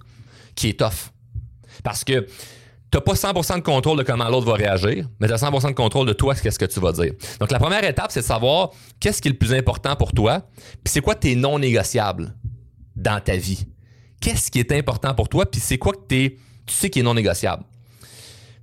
qui 0.55 0.71
est 0.71 0.79
tough. 0.79 1.11
Parce 1.83 2.05
que 2.05 2.27
tu 2.93 2.99
n'as 2.99 3.01
pas 3.01 3.15
100% 3.15 3.57
de 3.57 3.61
contrôle 3.63 3.97
de 3.97 4.03
comment 4.03 4.29
l'autre 4.29 4.47
va 4.47 4.53
réagir, 4.53 5.09
mais 5.19 5.27
tu 5.27 5.33
as 5.33 5.43
100% 5.43 5.69
de 5.69 5.73
contrôle 5.73 6.07
de 6.07 6.13
toi, 6.13 6.35
qu'est-ce 6.35 6.59
que 6.59 6.67
tu 6.67 6.79
vas 6.79 6.93
dire. 6.93 7.15
Donc, 7.41 7.51
la 7.51 7.59
première 7.59 7.83
étape, 7.85 8.13
c'est 8.13 8.21
de 8.21 8.25
savoir 8.25 8.71
qu'est-ce 9.01 9.23
qui 9.23 9.29
est 9.29 9.31
le 9.31 9.39
plus 9.39 9.55
important 9.55 9.97
pour 9.97 10.13
toi, 10.13 10.47
puis 10.85 10.93
c'est 10.93 11.01
quoi 11.01 11.15
tes 11.15 11.35
non 11.35 11.59
négociables 11.59 12.35
dans 12.95 13.19
ta 13.19 13.35
vie. 13.37 13.67
Qu'est-ce 14.21 14.51
qui 14.51 14.59
est 14.61 14.73
important 14.73 15.15
pour 15.15 15.31
toi, 15.31 15.51
puis 15.51 15.59
c'est 15.59 15.79
quoi 15.79 15.95
que 15.95 16.07
tu 16.07 16.37
sais 16.67 16.91
qui 16.91 17.01
est 17.01 17.03
non 17.03 17.15
négociable. 17.15 17.65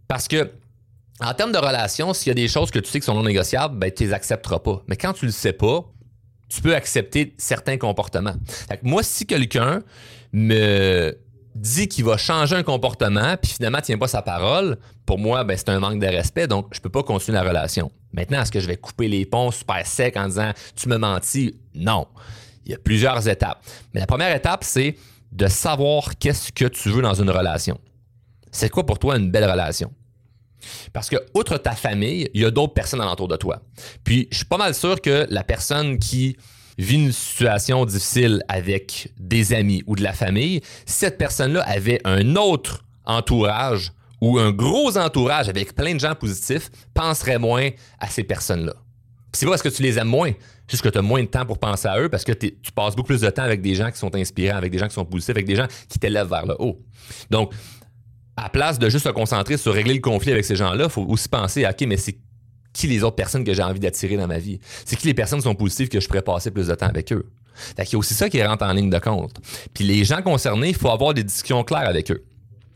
Parce 0.07 0.27
que, 0.27 0.51
en 1.21 1.33
termes 1.33 1.51
de 1.51 1.57
relation, 1.57 2.13
s'il 2.13 2.27
y 2.27 2.31
a 2.31 2.35
des 2.35 2.47
choses 2.47 2.69
que 2.69 2.77
tu 2.77 2.89
sais 2.89 2.99
qui 2.99 3.07
sont 3.07 3.15
non 3.15 3.23
négociables, 3.23 3.79
ben, 3.79 3.91
tu 3.91 4.03
les 4.03 4.13
accepteras 4.13 4.59
pas. 4.59 4.83
Mais 4.87 4.95
quand 4.95 5.13
tu 5.13 5.25
le 5.25 5.31
sais 5.31 5.53
pas, 5.53 5.91
tu 6.49 6.61
peux 6.61 6.75
accepter 6.75 7.33
certains 7.39 7.77
comportements. 7.77 8.35
moi, 8.83 9.01
si 9.01 9.25
quelqu'un 9.25 9.81
me 10.31 11.17
dit 11.59 11.87
qu'il 11.87 12.05
va 12.05 12.17
changer 12.17 12.55
un 12.55 12.63
comportement, 12.63 13.35
puis 13.37 13.51
finalement 13.51 13.81
tient 13.81 13.97
pas 13.97 14.07
sa 14.07 14.21
parole, 14.21 14.77
pour 15.05 15.19
moi, 15.19 15.43
ben, 15.43 15.57
c'est 15.57 15.69
un 15.69 15.79
manque 15.79 15.99
de 15.99 16.07
respect, 16.07 16.47
donc 16.47 16.67
je 16.71 16.79
peux 16.79 16.89
pas 16.89 17.03
continuer 17.03 17.37
la 17.37 17.43
relation. 17.43 17.91
Maintenant, 18.13 18.41
est-ce 18.41 18.51
que 18.51 18.59
je 18.59 18.67
vais 18.67 18.77
couper 18.77 19.07
les 19.07 19.25
ponts 19.25 19.51
super 19.51 19.85
secs 19.85 20.15
en 20.17 20.27
disant 20.27 20.51
tu 20.75 20.89
me 20.89 20.97
mentis? 20.97 21.55
Non. 21.75 22.07
Il 22.65 22.71
y 22.71 22.75
a 22.75 22.77
plusieurs 22.77 23.27
étapes. 23.27 23.63
Mais 23.93 23.99
la 23.99 24.07
première 24.07 24.35
étape, 24.35 24.63
c'est 24.63 24.95
de 25.31 25.47
savoir 25.47 26.17
qu'est-ce 26.17 26.51
que 26.51 26.65
tu 26.65 26.89
veux 26.89 27.01
dans 27.01 27.13
une 27.13 27.29
relation. 27.29 27.79
C'est 28.51 28.69
quoi 28.69 28.85
pour 28.85 28.99
toi 28.99 29.17
une 29.17 29.29
belle 29.29 29.49
relation? 29.49 29.91
Parce 30.91 31.09
que, 31.09 31.17
outre 31.33 31.57
ta 31.57 31.71
famille, 31.71 32.29
il 32.33 32.41
y 32.41 32.45
a 32.45 32.51
d'autres 32.51 32.73
personnes 32.73 33.01
alentour 33.01 33.27
de 33.27 33.37
toi. 33.37 33.61
Puis, 34.03 34.27
je 34.31 34.37
suis 34.37 34.45
pas 34.45 34.57
mal 34.57 34.73
sûr 34.73 35.01
que 35.01 35.25
la 35.29 35.43
personne 35.43 35.99
qui 35.99 36.35
vit 36.79 36.95
une 36.95 37.11
situation 37.11 37.85
difficile 37.85 38.41
avec 38.47 39.11
des 39.19 39.53
amis 39.53 39.83
ou 39.85 39.95
de 39.95 40.01
la 40.01 40.13
famille, 40.13 40.61
cette 40.85 41.17
personne-là 41.17 41.61
avait 41.61 41.99
un 42.05 42.35
autre 42.35 42.85
entourage 43.05 43.91
ou 44.21 44.39
un 44.39 44.51
gros 44.51 44.97
entourage 44.97 45.49
avec 45.49 45.75
plein 45.75 45.93
de 45.93 45.99
gens 45.99 46.15
positifs, 46.15 46.69
penserait 46.93 47.37
moins 47.37 47.69
à 47.99 48.07
ces 48.07 48.23
personnes-là. 48.23 48.73
C'est 49.33 49.45
pas 49.45 49.51
parce 49.51 49.61
que 49.61 49.69
tu 49.69 49.83
les 49.83 49.99
aimes 49.99 50.07
moins, 50.07 50.31
juste 50.67 50.81
que 50.81 50.89
tu 50.89 50.97
as 50.97 51.01
moins 51.01 51.21
de 51.21 51.27
temps 51.27 51.45
pour 51.45 51.59
penser 51.59 51.87
à 51.87 51.99
eux 51.99 52.09
parce 52.09 52.23
que 52.23 52.31
tu 52.31 52.71
passes 52.73 52.95
beaucoup 52.95 53.07
plus 53.07 53.21
de 53.21 53.29
temps 53.29 53.43
avec 53.43 53.61
des 53.61 53.75
gens 53.75 53.91
qui 53.91 53.99
sont 53.99 54.15
inspirants, 54.15 54.57
avec 54.57 54.71
des 54.71 54.77
gens 54.77 54.87
qui 54.87 54.95
sont 54.95 55.05
positifs, 55.05 55.35
avec 55.35 55.45
des 55.45 55.55
gens 55.55 55.67
qui 55.87 55.99
t'élèvent 55.99 56.29
vers 56.29 56.45
le 56.45 56.55
haut. 56.59 56.81
Donc, 57.29 57.53
à 58.35 58.49
place 58.49 58.79
de 58.79 58.89
juste 58.89 59.05
se 59.05 59.09
concentrer 59.09 59.57
sur 59.57 59.73
régler 59.73 59.93
le 59.93 59.99
conflit 59.99 60.31
avec 60.31 60.45
ces 60.45 60.55
gens-là, 60.55 60.85
il 60.85 60.89
faut 60.89 61.03
aussi 61.03 61.27
penser 61.27 61.65
à 61.65 61.71
OK, 61.71 61.81
mais 61.81 61.97
c'est 61.97 62.17
qui 62.79 62.87
les 62.87 63.03
autres 63.03 63.15
personnes 63.15 63.43
que 63.43 63.53
j'ai 63.53 63.63
envie 63.63 63.79
d'attirer 63.79 64.15
dans 64.15 64.27
ma 64.27 64.39
vie? 64.39 64.59
C'est 64.85 64.95
qui 64.95 65.07
les 65.07 65.13
personnes 65.13 65.39
qui 65.39 65.43
sont 65.43 65.55
positives 65.55 65.89
que 65.89 65.99
je 65.99 66.07
pourrais 66.07 66.21
passer 66.21 66.51
plus 66.51 66.67
de 66.67 66.75
temps 66.75 66.87
avec 66.87 67.11
eux? 67.11 67.25
Fait 67.53 67.83
qu'il 67.83 67.93
y 67.93 67.95
a 67.95 67.99
aussi 67.99 68.13
ça 68.13 68.29
qui 68.29 68.41
rentre 68.41 68.63
en 68.63 68.71
ligne 68.71 68.89
de 68.89 68.99
compte. 68.99 69.37
Puis 69.73 69.83
les 69.83 70.05
gens 70.05 70.21
concernés, 70.21 70.69
il 70.69 70.75
faut 70.75 70.89
avoir 70.89 71.13
des 71.13 71.23
discussions 71.23 71.63
claires 71.63 71.87
avec 71.87 72.09
eux. 72.11 72.23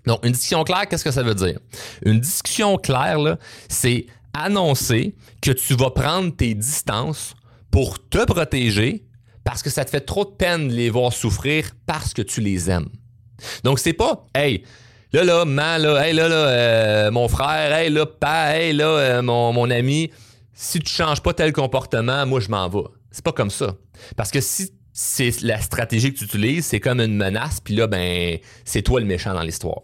Donc, 0.05 0.19
une 0.25 0.33
discussion 0.33 0.63
claire, 0.65 0.88
qu'est-ce 0.89 1.05
que 1.05 1.12
ça 1.12 1.24
veut 1.24 1.36
dire? 1.36 1.57
Une 2.05 2.19
discussion 2.19 2.77
claire, 2.77 3.19
là, 3.19 3.39
c'est 3.69 4.07
annoncer 4.33 5.15
que 5.41 5.51
tu 5.51 5.75
vas 5.75 5.91
prendre 5.91 6.36
tes 6.36 6.53
distances 6.53 7.36
pour 7.72 8.10
te 8.10 8.25
protéger 8.25 9.05
parce 9.45 9.63
que 9.63 9.69
ça 9.69 9.86
te 9.86 9.89
fait 9.89 10.01
trop 10.01 10.25
de 10.25 10.31
peine 10.31 10.67
de 10.67 10.74
les 10.74 10.89
voir 10.89 11.13
souffrir 11.13 11.72
parce 11.86 12.13
que 12.13 12.22
tu 12.22 12.41
les 12.41 12.69
aimes. 12.69 12.89
Donc, 13.63 13.79
c'est 13.79 13.93
pas, 13.93 14.25
hey, 14.36 14.63
Là, 15.13 15.24
là, 15.24 15.46
man, 15.46 15.79
là, 15.79 16.08
hey, 16.08 16.12
là, 16.12 16.27
là, 16.27 16.36
euh, 16.36 17.12
mon 17.12 17.27
frère, 17.27 17.72
hey, 17.72 17.91
là, 17.91 18.08
pa, 18.08 18.58
hey, 18.58 18.74
là, 18.74 18.86
euh, 18.88 19.22
mon, 19.22 19.53
mon 19.53 19.70
ami, 19.70 20.10
si 20.55 20.79
tu 20.79 20.91
changes 20.91 21.22
pas 21.22 21.34
tel 21.34 21.53
comportement, 21.53 22.25
moi, 22.25 22.39
je 22.39 22.50
m'en 22.50 22.67
vais. 22.67 22.89
C'est 23.12 23.24
pas 23.24 23.32
comme 23.32 23.51
ça. 23.51 23.75
Parce 24.17 24.32
que 24.32 24.41
si 24.41 24.72
c'est 24.91 25.41
la 25.41 25.62
stratégie 25.62 26.12
que 26.12 26.17
tu 26.17 26.25
utilises, 26.25 26.65
c'est 26.65 26.79
comme 26.79 27.00
une 27.00 27.15
menace, 27.15 27.60
puis 27.60 27.75
là, 27.75 27.86
ben, 27.86 28.39
c'est 28.65 28.82
toi 28.82 29.00
le 29.00 29.05
méchant 29.05 29.36
dans 29.36 29.43
l'histoire. 29.43 29.82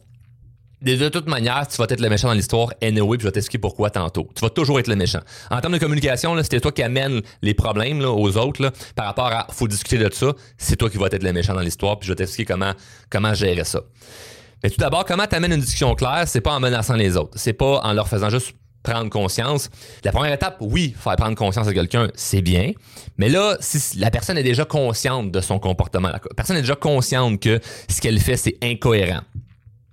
De 0.81 1.09
toute 1.09 1.27
manière, 1.27 1.67
tu 1.67 1.77
vas 1.77 1.85
être 1.89 2.01
le 2.01 2.09
méchant 2.09 2.29
dans 2.29 2.33
l'histoire 2.33 2.73
anyway, 2.81 3.17
puis 3.17 3.25
je 3.25 3.27
vais 3.27 3.33
t'expliquer 3.33 3.59
pourquoi 3.59 3.91
tantôt. 3.91 4.29
Tu 4.33 4.41
vas 4.41 4.49
toujours 4.49 4.79
être 4.79 4.87
le 4.87 4.95
méchant. 4.95 5.19
En 5.51 5.61
termes 5.61 5.73
de 5.73 5.79
communication, 5.79 6.41
c'était 6.41 6.59
toi 6.59 6.71
qui 6.71 6.81
amène 6.81 7.21
les 7.43 7.53
problèmes 7.53 8.01
aux 8.01 8.35
autres 8.37 8.71
par 8.95 9.05
rapport 9.05 9.27
à 9.27 9.45
faut 9.51 9.67
discuter 9.67 9.99
de 9.99 10.11
ça, 10.11 10.33
c'est 10.57 10.75
toi 10.75 10.89
qui 10.89 10.97
vas 10.97 11.05
être 11.11 11.21
le 11.21 11.33
méchant 11.33 11.53
dans 11.53 11.59
l'histoire, 11.59 11.99
puis 11.99 12.07
je 12.07 12.13
vais 12.13 12.15
t'expliquer 12.15 12.51
comment, 12.51 12.73
comment 13.11 13.35
gérer 13.35 13.63
ça. 13.65 13.81
Mais 14.63 14.69
tout 14.69 14.77
d'abord, 14.77 15.05
comment 15.05 15.25
tu 15.25 15.35
amènes 15.35 15.53
une 15.53 15.61
discussion 15.61 15.95
claire? 15.95 16.23
C'est 16.27 16.41
pas 16.41 16.51
en 16.51 16.59
menaçant 16.59 16.95
les 16.95 17.15
autres. 17.15 17.31
C'est 17.35 17.53
pas 17.53 17.79
en 17.81 17.93
leur 17.93 18.07
faisant 18.07 18.29
juste 18.29 18.53
prendre 18.83 19.09
conscience. 19.09 19.69
La 20.03 20.11
première 20.11 20.33
étape, 20.33 20.57
oui, 20.61 20.95
faire 20.97 21.15
prendre 21.15 21.35
conscience 21.35 21.67
à 21.67 21.73
quelqu'un, 21.73 22.09
c'est 22.15 22.41
bien. 22.41 22.71
Mais 23.17 23.29
là, 23.29 23.57
si 23.59 23.97
la 23.97 24.11
personne 24.11 24.37
est 24.37 24.43
déjà 24.43 24.65
consciente 24.65 25.31
de 25.31 25.41
son 25.41 25.59
comportement, 25.59 26.09
la 26.09 26.19
personne 26.35 26.57
est 26.57 26.61
déjà 26.61 26.75
consciente 26.75 27.39
que 27.41 27.59
ce 27.89 28.01
qu'elle 28.01 28.19
fait, 28.19 28.37
c'est 28.37 28.57
incohérent. 28.63 29.21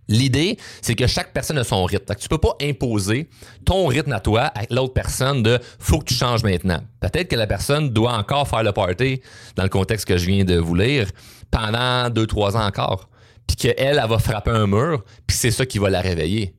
L'idée, 0.09 0.57
c'est 0.83 0.95
que 0.95 1.09
chaque 1.09 1.33
personne 1.33 1.59
a 1.59 1.65
son 1.65 1.85
rythme. 1.85 2.15
Que 2.15 2.21
tu 2.21 2.29
peux 2.29 2.39
pas 2.39 2.55
imposer 2.63 3.29
ton 3.65 3.87
rythme 3.87 4.13
à 4.13 4.21
toi 4.21 4.43
à 4.55 4.63
l'autre 4.71 4.95
personne 4.95 5.43
de 5.43 5.59
faut 5.81 5.99
que 5.99 6.05
tu 6.05 6.15
changes 6.15 6.45
maintenant. 6.45 6.81
Peut-être 7.01 7.29
que 7.29 7.35
la 7.35 7.49
personne 7.49 7.91
doit 7.91 8.13
encore 8.13 8.47
faire 8.47 8.63
le 8.63 8.71
party 8.71 9.21
dans 9.57 9.65
le 9.65 9.69
contexte 9.69 10.07
que 10.07 10.17
je 10.17 10.27
viens 10.27 10.45
de 10.45 10.59
vous 10.59 10.77
lire 10.77 11.09
pendant 11.51 12.09
deux, 12.09 12.29
trois 12.29 12.57
ans 12.57 12.65
encore. 12.65 13.09
Puis 13.47 13.57
qu'elle, 13.57 13.75
elle 13.79 14.09
va 14.09 14.19
frapper 14.19 14.51
un 14.51 14.67
mur, 14.67 15.05
puis 15.27 15.37
c'est 15.37 15.51
ça 15.51 15.67
qui 15.67 15.79
va 15.79 15.91
la 15.91 16.01
réveiller. 16.01 16.55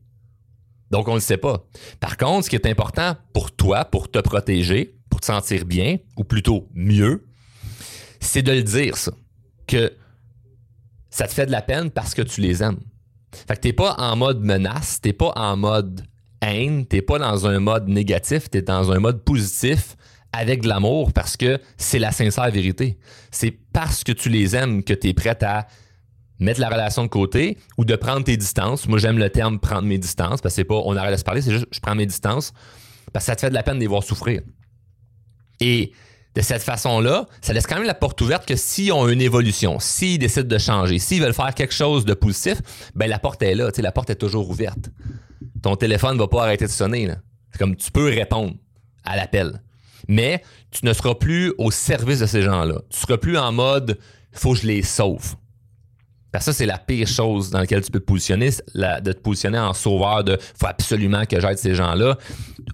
Donc, 0.89 1.07
on 1.07 1.11
ne 1.11 1.17
le 1.17 1.21
sait 1.21 1.37
pas. 1.37 1.65
Par 1.99 2.17
contre, 2.17 2.45
ce 2.45 2.49
qui 2.49 2.55
est 2.55 2.65
important 2.65 3.17
pour 3.33 3.51
toi, 3.51 3.85
pour 3.85 4.09
te 4.09 4.19
protéger, 4.19 4.95
pour 5.09 5.19
te 5.19 5.25
sentir 5.25 5.65
bien, 5.65 5.97
ou 6.15 6.23
plutôt 6.23 6.69
mieux, 6.73 7.27
c'est 8.19 8.41
de 8.41 8.51
le 8.51 8.63
dire, 8.63 8.97
ça. 8.97 9.11
Que 9.67 9.93
ça 11.09 11.27
te 11.27 11.33
fait 11.33 11.45
de 11.45 11.51
la 11.51 11.61
peine 11.61 11.91
parce 11.91 12.13
que 12.13 12.21
tu 12.21 12.41
les 12.41 12.63
aimes. 12.63 12.79
Fait 13.47 13.55
que 13.55 13.61
t'es 13.61 13.73
pas 13.73 13.95
en 13.97 14.15
mode 14.15 14.41
menace, 14.41 15.01
t'es 15.01 15.13
pas 15.13 15.33
en 15.35 15.57
mode 15.57 16.05
haine, 16.41 16.85
t'es 16.85 17.01
pas 17.01 17.19
dans 17.19 17.47
un 17.47 17.59
mode 17.59 17.87
négatif, 17.87 18.49
t'es 18.49 18.61
dans 18.61 18.91
un 18.91 18.99
mode 18.99 19.23
positif 19.23 19.97
avec 20.31 20.61
de 20.61 20.67
l'amour 20.67 21.11
parce 21.13 21.35
que 21.35 21.59
c'est 21.77 21.99
la 21.99 22.11
sincère 22.11 22.49
vérité. 22.51 22.97
C'est 23.31 23.51
parce 23.51 24.03
que 24.03 24.11
tu 24.11 24.29
les 24.29 24.55
aimes 24.55 24.83
que 24.83 24.93
tu 24.93 25.09
es 25.09 25.13
prête 25.13 25.43
à 25.43 25.67
mettre 26.39 26.59
la 26.59 26.69
relation 26.69 27.03
de 27.03 27.07
côté 27.07 27.57
ou 27.77 27.85
de 27.85 27.95
prendre 27.95 28.23
tes 28.23 28.37
distances. 28.37 28.87
Moi, 28.87 28.99
j'aime 28.99 29.17
le 29.17 29.29
terme 29.29 29.59
prendre 29.59 29.87
mes 29.87 29.97
distances 29.97 30.41
parce 30.41 30.53
que 30.53 30.61
c'est 30.61 30.63
pas 30.63 30.81
on 30.85 30.95
arrête 30.95 31.13
de 31.13 31.17
se 31.17 31.23
parler, 31.23 31.41
c'est 31.41 31.51
juste 31.51 31.67
je 31.71 31.79
prends 31.79 31.95
mes 31.95 32.05
distances 32.05 32.53
parce 33.13 33.25
que 33.25 33.31
ça 33.31 33.35
te 33.35 33.41
fait 33.41 33.49
de 33.49 33.55
la 33.55 33.63
peine 33.63 33.75
de 33.75 33.81
les 33.81 33.87
voir 33.87 34.03
souffrir. 34.03 34.41
Et 35.59 35.91
de 36.35 36.41
cette 36.41 36.61
façon-là, 36.61 37.25
ça 37.41 37.51
laisse 37.53 37.65
quand 37.65 37.77
même 37.77 37.87
la 37.87 37.95
porte 37.95 38.21
ouverte 38.21 38.45
que 38.45 38.55
s'ils 38.55 38.91
ont 38.91 39.07
une 39.07 39.21
évolution, 39.21 39.79
s'ils 39.79 40.19
décident 40.19 40.47
de 40.47 40.57
changer, 40.59 40.99
s'ils 40.99 41.21
veulent 41.21 41.33
faire 41.33 41.55
quelque 41.55 41.73
chose 41.73 42.05
de 42.05 42.13
positif, 42.13 42.61
ben 42.93 43.09
la 43.09 43.17
porte 43.17 43.41
est 43.41 43.55
là, 43.55 43.71
la 43.75 43.91
porte 43.91 44.11
est 44.11 44.15
toujours 44.15 44.47
ouverte. 44.49 44.91
Ton 45.63 45.75
téléphone 45.75 46.13
ne 46.13 46.19
va 46.19 46.27
pas 46.27 46.43
arrêter 46.43 46.65
de 46.65 46.71
sonner. 46.71 47.09
C'est 47.51 47.57
comme 47.57 47.75
tu 47.75 47.91
peux 47.91 48.05
répondre 48.05 48.53
à 49.03 49.15
l'appel. 49.15 49.63
Mais 50.07 50.43
tu 50.69 50.85
ne 50.85 50.93
seras 50.93 51.15
plus 51.15 51.53
au 51.57 51.71
service 51.71 52.19
de 52.19 52.27
ces 52.27 52.43
gens-là. 52.43 52.81
Tu 52.91 52.99
seras 52.99 53.17
plus 53.17 53.37
en 53.37 53.51
mode 53.51 53.97
faut 54.31 54.53
que 54.53 54.59
je 54.59 54.67
les 54.67 54.83
sauve. 54.83 55.35
Parce 56.31 56.45
que 56.45 56.51
ça, 56.51 56.57
c'est 56.57 56.65
la 56.65 56.77
pire 56.77 57.07
chose 57.07 57.49
dans 57.49 57.59
laquelle 57.59 57.81
tu 57.81 57.89
peux 57.89 57.99
te 57.99 58.05
positionner, 58.05 58.49
de 58.49 59.11
te 59.11 59.19
positionner 59.19 59.59
en 59.59 59.73
sauveur 59.73 60.23
de 60.23 60.37
faut 60.59 60.67
absolument 60.67 61.25
que 61.25 61.39
j'aide 61.39 61.57
ces 61.57 61.73
gens-là. 61.73 62.17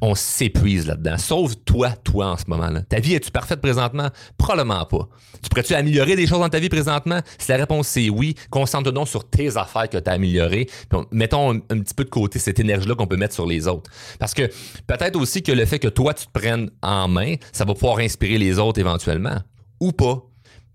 On 0.02 0.16
s'épuise 0.16 0.88
là-dedans. 0.88 1.18
Sauve-toi, 1.18 1.92
toi, 2.04 2.32
en 2.32 2.38
ce 2.38 2.46
moment-là. 2.48 2.82
Ta 2.82 3.00
vie, 3.00 3.14
est 3.14 3.20
tu 3.20 3.32
parfaite 3.32 3.62
présentement? 3.62 4.10
Probablement 4.38 4.84
pas. 4.86 5.08
Tu 5.42 5.50
pourrais-tu 5.50 5.76
améliorer 5.76 6.16
des 6.16 6.26
choses 6.26 6.40
dans 6.40 6.50
ta 6.50 6.60
vie 6.60 6.70
présentement? 6.70 7.20
Si 7.38 7.52
la 7.52 7.58
réponse 7.58 7.88
c'est 7.88 8.10
oui, 8.10 8.36
concentre-toi 8.50 8.92
donc 8.92 9.08
sur 9.08 9.30
tes 9.30 9.56
affaires 9.56 9.90
que 9.90 9.98
tu 9.98 10.10
as 10.10 10.14
améliorées. 10.14 10.68
mettons 11.12 11.52
un, 11.52 11.60
petit 11.60 11.94
peu 11.94 12.06
de 12.06 12.10
côté 12.10 12.40
cette 12.40 12.60
énergie-là 12.60 12.96
qu'on 12.96 13.08
peut 13.08 13.18
mettre 13.18 13.34
sur 13.34 13.46
les 13.46 13.68
autres. 13.68 13.90
Parce 14.20 14.34
que 14.34 14.50
peut-être 14.88 15.16
aussi 15.16 15.44
que 15.44 15.52
le 15.52 15.66
fait 15.66 15.80
que 15.80 15.88
toi, 15.88 16.14
tu 16.14 16.26
te 16.26 16.32
prennes 16.32 16.70
en 16.82 17.08
main, 17.08 17.36
ça 17.52 17.66
va 17.66 17.74
pouvoir 17.74 18.00
inspirer 18.00 18.38
les 18.38 18.58
autres 18.58 18.80
éventuellement. 18.80 19.38
Ou 19.80 19.92
pas. 19.92 20.24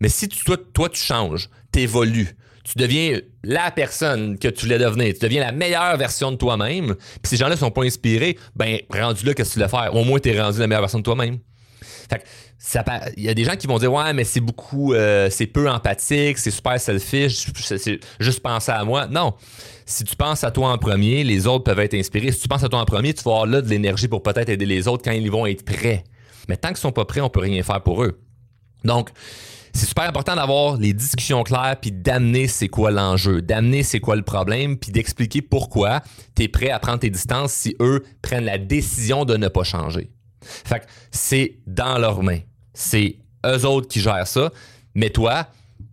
Mais 0.01 0.09
si 0.09 0.29
toi, 0.29 0.57
toi, 0.73 0.89
tu 0.89 1.01
changes, 1.01 1.49
tu 1.73 1.81
évolues, 1.81 2.37
tu 2.71 2.79
deviens 2.79 3.19
la 3.43 3.71
personne 3.71 4.39
que 4.39 4.49
tu 4.49 4.67
voulais 4.67 4.79
devenir. 4.79 5.15
Tu 5.15 5.21
deviens 5.21 5.41
la 5.41 5.53
meilleure 5.53 5.97
version 5.97 6.31
de 6.31 6.37
toi-même. 6.37 6.95
Puis 6.95 7.31
ces 7.31 7.37
gens-là 7.37 7.57
sont 7.57 7.71
pas 7.71 7.85
inspirés, 7.85 8.37
ben 8.55 8.79
rendu 8.91 9.25
là, 9.25 9.33
qu'est-ce 9.33 9.51
que 9.51 9.55
tu 9.55 9.59
voulais 9.61 9.71
faire? 9.71 9.95
Au 9.95 10.05
moins, 10.05 10.19
tu 10.19 10.29
es 10.29 10.41
rendu 10.41 10.59
la 10.59 10.67
meilleure 10.67 10.83
version 10.83 10.99
de 10.99 11.05
toi-même. 11.05 11.39
Fait 12.11 12.23
il 13.17 13.23
y 13.23 13.29
a 13.29 13.35
des 13.35 13.45
gens 13.45 13.55
qui 13.55 13.69
vont 13.69 13.79
dire 13.79 13.93
ouais 13.93 14.13
mais 14.13 14.25
c'est 14.25 14.41
beaucoup 14.41 14.93
euh, 14.93 15.29
c'est 15.31 15.47
peu 15.47 15.71
empathique 15.71 16.39
c'est 16.39 16.51
super 16.51 16.81
selfish 16.81 17.47
c'est 17.55 18.01
juste 18.19 18.41
penser 18.41 18.73
à 18.73 18.83
moi 18.83 19.07
non 19.07 19.35
si 19.87 20.03
tu 20.03 20.17
penses 20.17 20.43
à 20.43 20.51
toi 20.51 20.73
en 20.73 20.79
premier 20.79 21.23
les 21.23 21.47
autres 21.47 21.63
peuvent 21.63 21.79
être 21.79 21.95
inspirés 21.95 22.33
si 22.33 22.41
tu 22.41 22.49
penses 22.49 22.65
à 22.65 22.69
toi 22.69 22.81
en 22.81 22.85
premier 22.85 23.15
tu 23.15 23.23
vas 23.23 23.31
avoir 23.31 23.47
là 23.47 23.61
de 23.63 23.69
l'énergie 23.69 24.09
pour 24.09 24.25
peut-être 24.25 24.49
aider 24.49 24.67
les 24.67 24.89
autres 24.89 25.05
quand 25.05 25.13
ils 25.13 25.31
vont 25.31 25.47
être 25.47 25.65
prêts 25.65 26.03
mais 26.49 26.57
tant 26.57 26.69
qu'ils 26.69 26.79
sont 26.79 26.91
pas 26.91 27.05
prêts 27.05 27.21
on 27.21 27.31
peut 27.31 27.41
rien 27.41 27.63
faire 27.63 27.81
pour 27.81 28.03
eux 28.03 28.19
donc 28.83 29.11
c'est 29.73 29.87
super 29.87 30.05
important 30.05 30.37
d'avoir 30.37 30.77
les 30.77 30.93
discussions 30.93 31.43
claires 31.43 31.77
puis 31.81 31.93
d'amener 31.93 32.49
c'est 32.49 32.69
quoi 32.69 32.91
l'enjeu, 32.91 33.43
d'amener 33.43 33.83
c'est 33.83 34.01
quoi 34.01 34.17
le 34.17 34.23
problème 34.23 34.77
puis 34.77 34.93
d'expliquer 34.93 35.43
pourquoi 35.43 36.01
tu 36.35 36.45
es 36.45 36.49
prêt 36.49 36.71
à 36.71 36.79
prendre 36.79 37.01
tes 37.01 37.11
distances 37.11 37.53
si 37.53 37.77
eux 37.81 38.05
prennent 38.23 38.45
la 38.45 38.59
décision 38.59 39.25
de 39.25 39.37
ne 39.37 39.49
pas 39.49 39.65
changer. 39.65 40.11
Fait 40.43 40.81
que 40.81 40.85
c'est 41.11 41.59
dans 41.67 41.99
leurs 41.99 42.23
mains. 42.23 42.41
C'est 42.75 43.19
eux 43.45 43.65
autres 43.67 43.89
qui 43.89 44.01
gèrent 44.01 44.27
ça, 44.27 44.51
mais 44.95 45.11
toi, 45.11 45.49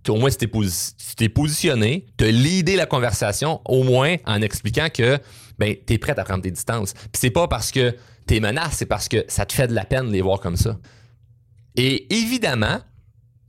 au 0.10 0.18
moins, 0.18 0.30
si 0.30 0.38
t'es, 0.38 1.30
positionné, 1.30 2.06
te 2.18 2.26
leader 2.26 2.78
la 2.78 2.86
conversation, 2.86 3.62
au 3.66 3.84
moins 3.84 4.16
en 4.26 4.42
expliquant 4.42 4.88
que 4.94 5.20
ben, 5.58 5.76
tu 5.86 5.94
es 5.94 5.98
prêt 5.98 6.18
à 6.18 6.24
prendre 6.24 6.44
tes 6.44 6.52
distances. 6.52 6.94
Puis 6.94 7.14
c'est 7.14 7.30
pas 7.32 7.48
parce 7.48 7.72
que 7.72 7.96
tu 8.28 8.36
es 8.36 8.42
c'est 8.72 8.86
parce 8.86 9.08
que 9.08 9.24
ça 9.28 9.46
te 9.46 9.54
fait 9.54 9.68
de 9.68 9.74
la 9.74 9.86
peine 9.86 10.08
de 10.08 10.12
les 10.12 10.22
voir 10.22 10.40
comme 10.40 10.58
ça. 10.58 10.78
Et 11.76 12.14
évidemment, 12.14 12.80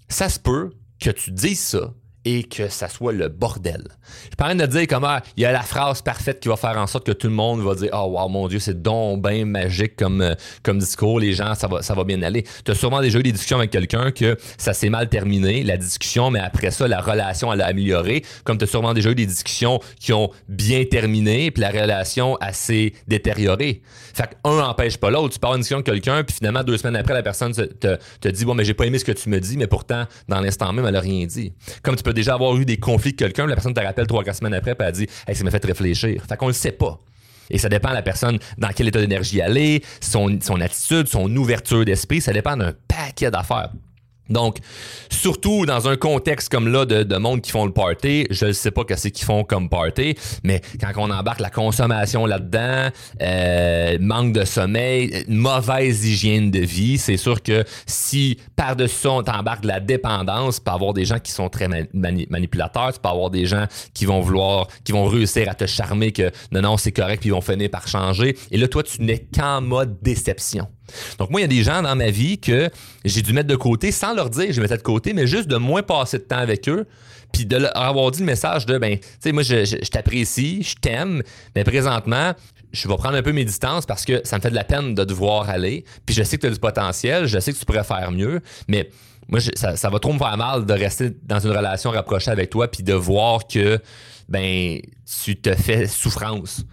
ça 0.08 0.28
se 0.28 0.38
peut 0.38 0.70
que 1.00 1.10
tu 1.10 1.30
dises 1.30 1.60
ça 1.60 1.94
et 2.26 2.42
que 2.42 2.68
ça 2.68 2.88
soit 2.88 3.12
le 3.12 3.28
bordel. 3.28 3.84
Je 4.32 4.36
parle 4.36 4.56
de 4.56 4.66
dire 4.66 4.86
comment 4.88 5.18
il 5.36 5.44
y 5.44 5.46
a 5.46 5.52
la 5.52 5.62
phrase 5.62 6.02
parfaite 6.02 6.40
qui 6.40 6.48
va 6.48 6.56
faire 6.56 6.76
en 6.76 6.88
sorte 6.88 7.06
que 7.06 7.12
tout 7.12 7.28
le 7.28 7.32
monde 7.32 7.60
va 7.60 7.76
dire 7.76 7.90
oh 7.92 8.18
wow 8.18 8.28
mon 8.28 8.48
dieu 8.48 8.58
c'est 8.58 8.82
donc 8.82 9.22
bien 9.22 9.44
magique 9.44 9.94
comme 9.94 10.20
euh, 10.20 10.34
comme 10.64 10.80
discours 10.80 11.20
les 11.20 11.34
gens 11.34 11.54
ça 11.54 11.68
va 11.68 11.82
ça 11.82 11.94
va 11.94 12.02
bien 12.02 12.20
aller. 12.22 12.44
Tu 12.64 12.72
as 12.72 12.74
sûrement 12.74 13.00
déjà 13.00 13.20
eu 13.20 13.22
des 13.22 13.30
discussions 13.30 13.58
avec 13.58 13.70
quelqu'un 13.70 14.10
que 14.10 14.36
ça 14.58 14.74
s'est 14.74 14.88
mal 14.88 15.08
terminé 15.08 15.62
la 15.62 15.76
discussion 15.76 16.32
mais 16.32 16.40
après 16.40 16.72
ça 16.72 16.88
la 16.88 17.00
relation 17.00 17.52
elle 17.52 17.60
a 17.60 17.66
amélioré 17.66 18.24
comme 18.42 18.58
tu 18.58 18.64
as 18.64 18.66
sûrement 18.66 18.92
déjà 18.92 19.10
eu 19.10 19.14
des 19.14 19.26
discussions 19.26 19.78
qui 20.00 20.12
ont 20.12 20.30
bien 20.48 20.84
terminé 20.84 21.52
puis 21.52 21.60
la 21.60 21.70
relation 21.70 22.36
s'est 22.50 22.92
détériorée. 23.06 23.82
Fait 24.14 24.30
qu'un 24.42 24.58
empêche 24.60 24.96
pas 24.96 25.10
l'autre. 25.10 25.34
Tu 25.34 25.38
parles 25.38 25.56
une 25.56 25.60
discussion 25.60 25.76
avec 25.76 25.86
quelqu'un 25.86 26.24
puis 26.24 26.34
finalement 26.34 26.64
deux 26.64 26.76
semaines 26.76 26.96
après 26.96 27.14
la 27.14 27.22
personne 27.22 27.52
te, 27.52 27.96
te, 28.20 28.28
dit 28.28 28.44
bon 28.44 28.54
mais 28.54 28.64
j'ai 28.64 28.74
pas 28.74 28.86
aimé 28.86 28.98
ce 28.98 29.04
que 29.04 29.12
tu 29.12 29.28
me 29.28 29.38
dis 29.38 29.56
mais 29.56 29.68
pourtant 29.68 30.06
dans 30.26 30.40
l'instant 30.40 30.72
même 30.72 30.86
elle 30.86 30.96
a 30.96 31.00
rien 31.00 31.24
dit. 31.26 31.52
Comme 31.84 31.94
tu 31.94 32.02
peux 32.02 32.15
déjà 32.16 32.34
avoir 32.34 32.56
eu 32.56 32.64
des 32.64 32.78
conflits 32.78 33.10
avec 33.10 33.16
quelqu'un, 33.16 33.46
la 33.46 33.54
personne 33.54 33.74
te 33.74 33.80
rappelle 33.80 34.06
trois, 34.08 34.24
quatre 34.24 34.36
semaines 34.38 34.54
après, 34.54 34.72
et 34.72 34.76
elle 34.80 34.92
dit 34.92 35.06
Hey, 35.28 35.36
ça 35.36 35.44
m'a 35.44 35.50
fait 35.52 35.64
réfléchir. 35.64 36.22
Fait 36.28 36.36
qu'on 36.36 36.48
le 36.48 36.52
sait 36.52 36.72
pas. 36.72 37.00
Et 37.48 37.58
ça 37.58 37.68
dépend 37.68 37.90
de 37.90 37.94
la 37.94 38.02
personne 38.02 38.38
dans 38.58 38.70
quel 38.74 38.88
état 38.88 39.00
d'énergie 39.00 39.38
elle 39.38 39.56
est, 39.56 39.84
son, 40.00 40.38
son 40.42 40.60
attitude, 40.60 41.06
son 41.06 41.34
ouverture 41.36 41.84
d'esprit. 41.84 42.20
Ça 42.20 42.32
dépend 42.32 42.56
d'un 42.56 42.72
paquet 42.88 43.30
d'affaires. 43.30 43.70
Donc, 44.28 44.58
surtout 45.10 45.66
dans 45.66 45.88
un 45.88 45.96
contexte 45.96 46.48
comme 46.48 46.68
là 46.68 46.84
de, 46.84 47.02
de 47.02 47.16
monde 47.16 47.40
qui 47.40 47.50
font 47.50 47.66
le 47.66 47.72
party, 47.72 48.26
je 48.30 48.46
ne 48.46 48.52
sais 48.52 48.70
pas 48.70 48.84
qu'est-ce 48.84 49.08
qu'ils 49.08 49.26
font 49.26 49.44
comme 49.44 49.68
party, 49.68 50.14
mais 50.42 50.60
quand 50.80 50.90
on 50.96 51.10
embarque 51.10 51.40
la 51.40 51.50
consommation 51.50 52.26
là-dedans, 52.26 52.88
euh, 53.22 53.98
manque 54.00 54.32
de 54.32 54.44
sommeil, 54.44 55.24
mauvaise 55.28 56.04
hygiène 56.04 56.50
de 56.50 56.60
vie, 56.60 56.98
c'est 56.98 57.16
sûr 57.16 57.42
que 57.42 57.64
si 57.86 58.38
par-dessus 58.56 59.06
on 59.06 59.22
t'embarque 59.22 59.64
la 59.64 59.80
dépendance, 59.80 60.56
tu 60.56 60.62
peux 60.62 60.70
avoir 60.70 60.92
des 60.92 61.04
gens 61.04 61.18
qui 61.18 61.32
sont 61.32 61.48
très 61.48 61.68
manipulateurs, 61.92 62.92
tu 62.92 63.00
peux 63.00 63.08
avoir 63.08 63.30
des 63.30 63.46
gens 63.46 63.66
qui 63.94 64.04
vont 64.04 64.20
vouloir, 64.20 64.68
qui 64.84 64.92
vont 64.92 65.06
réussir 65.06 65.48
à 65.48 65.54
te 65.54 65.66
charmer 65.66 66.12
que 66.12 66.30
non, 66.52 66.62
non, 66.62 66.76
c'est 66.76 66.92
correct, 66.92 67.20
puis 67.20 67.28
ils 67.28 67.32
vont 67.32 67.40
finir 67.40 67.70
par 67.70 67.88
changer. 67.88 68.36
Et 68.50 68.58
là, 68.58 68.68
toi, 68.68 68.82
tu 68.82 69.02
n'es 69.02 69.18
qu'en 69.18 69.60
mode 69.60 69.98
déception. 70.02 70.68
Donc, 71.18 71.30
moi, 71.30 71.40
il 71.40 71.42
y 71.42 71.44
a 71.44 71.48
des 71.48 71.62
gens 71.62 71.82
dans 71.82 71.96
ma 71.96 72.10
vie 72.10 72.38
que 72.38 72.70
j'ai 73.04 73.22
dû 73.22 73.32
mettre 73.32 73.48
de 73.48 73.56
côté 73.56 73.92
sans 73.92 74.14
leur 74.14 74.30
dire 74.30 74.52
je 74.52 74.60
mettais 74.60 74.76
de 74.76 74.82
côté, 74.82 75.12
mais 75.12 75.26
juste 75.26 75.48
de 75.48 75.56
moins 75.56 75.82
passer 75.82 76.18
de 76.18 76.24
temps 76.24 76.38
avec 76.38 76.68
eux, 76.68 76.86
puis 77.32 77.46
de 77.46 77.56
leur 77.56 77.76
avoir 77.76 78.10
dit 78.10 78.20
le 78.20 78.26
message 78.26 78.66
de, 78.66 78.78
ben, 78.78 78.98
tu 78.98 79.06
sais, 79.20 79.32
moi, 79.32 79.42
je, 79.42 79.76
t'apprécie, 79.88 80.62
je 80.62 80.74
t'aime, 80.76 81.22
mais 81.54 81.64
présentement, 81.64 82.34
je 82.72 82.88
vais 82.88 82.96
prendre 82.96 83.16
un 83.16 83.22
peu 83.22 83.32
mes 83.32 83.44
distances 83.44 83.86
parce 83.86 84.04
que 84.04 84.20
ça 84.24 84.36
me 84.36 84.42
fait 84.42 84.50
de 84.50 84.54
la 84.54 84.64
peine 84.64 84.94
de 84.94 85.04
devoir 85.04 85.48
aller. 85.48 85.84
Puis 86.04 86.14
je 86.14 86.22
sais 86.22 86.36
que 86.36 86.42
tu 86.42 86.46
as 86.48 86.50
du 86.50 86.58
potentiel, 86.58 87.26
je 87.26 87.38
sais 87.38 87.52
que 87.52 87.58
tu 87.58 87.64
pourrais 87.64 87.84
faire 87.84 88.10
mieux, 88.10 88.40
mais 88.68 88.90
moi, 89.28 89.40
ça, 89.40 89.76
ça, 89.76 89.90
va 89.90 89.98
trop 89.98 90.12
me 90.12 90.18
faire 90.18 90.36
mal 90.36 90.66
de 90.66 90.72
rester 90.72 91.10
dans 91.24 91.40
une 91.40 91.50
relation 91.50 91.90
rapprochée 91.90 92.30
avec 92.30 92.50
toi 92.50 92.68
puis 92.68 92.82
de 92.82 92.94
voir 92.94 93.46
que, 93.46 93.80
ben, 94.28 94.80
tu 95.24 95.36
te 95.36 95.54
fais 95.54 95.86
souffrance. 95.86 96.64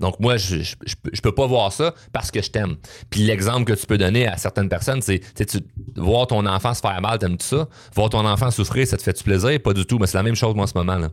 Donc 0.00 0.20
moi, 0.20 0.36
je, 0.36 0.56
je, 0.62 1.20
peux 1.22 1.32
pas 1.32 1.46
voir 1.46 1.72
ça 1.72 1.94
parce 2.12 2.30
que 2.30 2.42
je 2.42 2.50
t'aime. 2.50 2.76
Puis 3.08 3.20
l'exemple 3.20 3.64
que 3.64 3.78
tu 3.78 3.86
peux 3.86 3.96
donner 3.96 4.26
à 4.26 4.36
certaines 4.36 4.68
personnes, 4.68 5.00
c'est 5.00 5.20
tu, 5.34 5.58
voir 5.96 6.26
ton 6.26 6.44
enfant 6.46 6.74
se 6.74 6.80
faire 6.80 7.00
mal, 7.00 7.18
t'aimes-tu 7.18 7.46
ça? 7.46 7.68
Voir 7.94 8.10
ton 8.10 8.26
enfant 8.26 8.50
souffrir, 8.50 8.86
ça 8.86 8.96
te 8.96 9.02
fait 9.02 9.16
du 9.16 9.22
plaisir? 9.22 9.60
Pas 9.62 9.72
du 9.72 9.86
tout, 9.86 9.98
mais 9.98 10.06
c'est 10.06 10.18
la 10.18 10.22
même 10.22 10.34
chose 10.34 10.54
moi 10.54 10.64
en 10.64 10.66
ce 10.66 10.76
moment. 10.76 10.96
Là. 10.96 11.08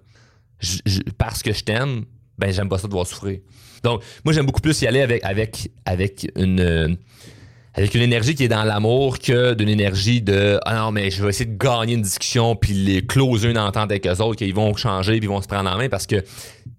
parce 1.18 1.42
que 1.44 1.54
je 1.54 1.64
t'aime, 1.64 2.04
ben 2.38 2.52
j'aime 2.52 2.68
pas 2.68 2.78
ça 2.78 2.88
de 2.88 2.94
voir 2.94 3.08
souffrir. 3.08 3.40
Donc 3.84 4.02
moi, 4.26 4.34
j'aime 4.34 4.46
beaucoup 4.46 4.62
plus 4.62 4.82
y 4.82 4.88
aller 4.88 5.02
avec, 5.02 5.24
avec, 5.24 5.72
avec 5.86 6.28
une 6.36 6.98
avec 7.76 7.96
une 7.96 8.02
énergie 8.02 8.36
qui 8.36 8.44
est 8.44 8.50
dans 8.50 8.64
l'amour 8.64 9.18
que 9.20 9.54
d'une 9.54 9.70
énergie 9.70 10.22
de 10.22 10.60
ah 10.66 10.76
non 10.76 10.92
mais 10.92 11.10
je 11.10 11.24
vais 11.24 11.30
essayer 11.30 11.50
de 11.50 11.58
gagner 11.58 11.96
une 11.96 12.04
discussion 12.04 12.56
puis 12.56 12.74
les 12.74 13.04
closer 13.04 13.50
une 13.50 13.58
entente 13.58 13.90
avec 13.90 14.06
eux 14.06 14.22
autres 14.22 14.36
qu'ils 14.36 14.54
vont 14.54 14.76
changer 14.76 15.14
puis 15.14 15.24
ils 15.24 15.30
vont 15.30 15.42
se 15.42 15.48
prendre 15.48 15.70
en 15.72 15.78
main 15.78 15.90
parce 15.90 16.06
que 16.06 16.24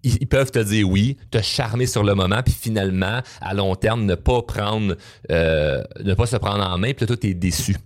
ils, 0.04 0.26
peuvent 0.28 0.50
te 0.50 0.58
dire 0.58 0.88
oui, 0.88 1.16
te 1.30 1.40
charmer 1.40 1.86
sur 1.86 2.04
le 2.04 2.14
moment 2.14 2.42
puis 2.44 2.54
finalement 2.54 3.20
à 3.40 3.54
long 3.54 3.74
terme 3.74 4.04
ne 4.04 4.14
pas 4.14 4.42
prendre 4.42 4.94
euh, 5.30 5.82
ne 6.02 6.14
pas 6.14 6.26
se 6.26 6.36
prendre 6.36 6.64
en 6.64 6.78
main 6.78 6.92
puis 6.92 7.02
là 7.02 7.06
toi 7.06 7.16
t'es 7.16 7.34
déçu. 7.34 7.76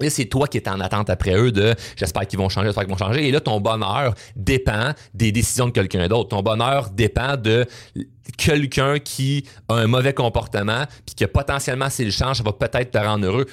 Là, 0.00 0.10
c'est 0.10 0.24
toi 0.24 0.48
qui 0.48 0.58
es 0.58 0.68
en 0.68 0.80
attente 0.80 1.10
après 1.10 1.34
eux 1.34 1.52
de 1.52 1.74
j'espère 1.96 2.26
qu'ils 2.26 2.38
vont 2.38 2.48
changer, 2.48 2.68
j'espère 2.68 2.84
qu'ils 2.84 2.92
vont 2.92 2.98
changer. 2.98 3.28
Et 3.28 3.30
là, 3.30 3.40
ton 3.40 3.60
bonheur 3.60 4.14
dépend 4.36 4.92
des 5.14 5.32
décisions 5.32 5.66
de 5.66 5.70
quelqu'un 5.70 6.08
d'autre. 6.08 6.30
Ton 6.30 6.42
bonheur 6.42 6.90
dépend 6.90 7.36
de 7.36 7.66
quelqu'un 8.36 8.98
qui 8.98 9.44
a 9.68 9.74
un 9.74 9.86
mauvais 9.86 10.14
comportement, 10.14 10.84
puis 11.06 11.14
que 11.14 11.24
potentiellement, 11.24 11.90
s'il 11.90 12.12
change, 12.12 12.38
ça 12.38 12.42
va 12.42 12.52
peut-être 12.52 12.90
te 12.90 12.98
rendre 12.98 13.26
heureux. 13.26 13.46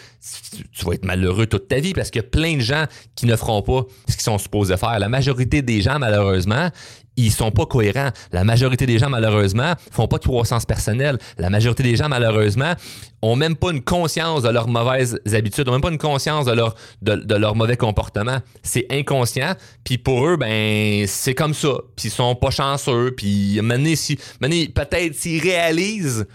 Tu, 0.72 0.86
vas 0.86 0.94
être 0.94 1.06
malheureux 1.06 1.48
toute 1.48 1.68
ta 1.68 1.80
vie 1.80 1.94
parce 1.94 2.10
qu'il 2.10 2.22
y 2.22 2.26
a 2.26 2.28
plein 2.28 2.56
de 2.56 2.62
gens 2.62 2.86
qui 3.16 3.26
ne 3.26 3.36
feront 3.36 3.62
pas 3.62 3.86
ce 4.08 4.14
qu'ils 4.14 4.24
sont 4.24 4.38
supposés 4.38 4.78
faire. 4.78 4.98
La 5.00 5.10
majorité 5.10 5.62
des 5.62 5.82
gens, 5.82 6.00
malheureusement, 6.00 6.70
ils 7.26 7.32
sont 7.32 7.52
pas 7.52 7.66
cohérents. 7.66 8.10
La 8.32 8.44
majorité 8.44 8.86
des 8.86 8.98
gens, 9.00 9.10
malheureusement, 9.10 9.74
font 9.92 10.08
pas 10.08 10.18
de 10.18 10.24
croissance 10.24 10.66
personnelle. 10.66 11.18
La 11.38 11.50
majorité 11.50 11.84
des 11.84 11.96
gens, 11.96 12.10
malheureusement, 12.10 12.74
ont 13.22 13.36
même 13.36 13.56
pas 13.56 13.72
une 13.72 13.82
conscience 13.82 14.44
de 14.44 14.50
leurs 14.50 14.68
mauvaises 14.68 15.20
habitudes, 15.34 15.68
ont 15.68 15.74
même 15.74 15.82
pas 15.82 15.92
une 15.92 15.98
conscience 15.98 16.46
de 16.46 16.54
leur, 16.54 16.76
de, 17.02 17.36
leur 17.36 17.56
mauvais 17.56 17.78
comportement. 17.78 18.40
C'est 18.64 18.88
inconscient. 18.90 19.54
Puis 19.84 19.98
pour 19.98 20.26
eux, 20.26 20.38
ben, 20.38 21.06
c'est 21.08 21.36
comme 21.36 21.54
ça. 21.54 21.74
Puis 21.96 22.08
ils 22.08 22.12
sont 22.12 22.36
pas 22.36 22.52
chanceux. 22.52 23.14
Puis 23.16 23.60
si, 23.96 24.16
peut-être 24.16 25.14
s'ils 25.16 25.42
réalisent, 25.42 26.26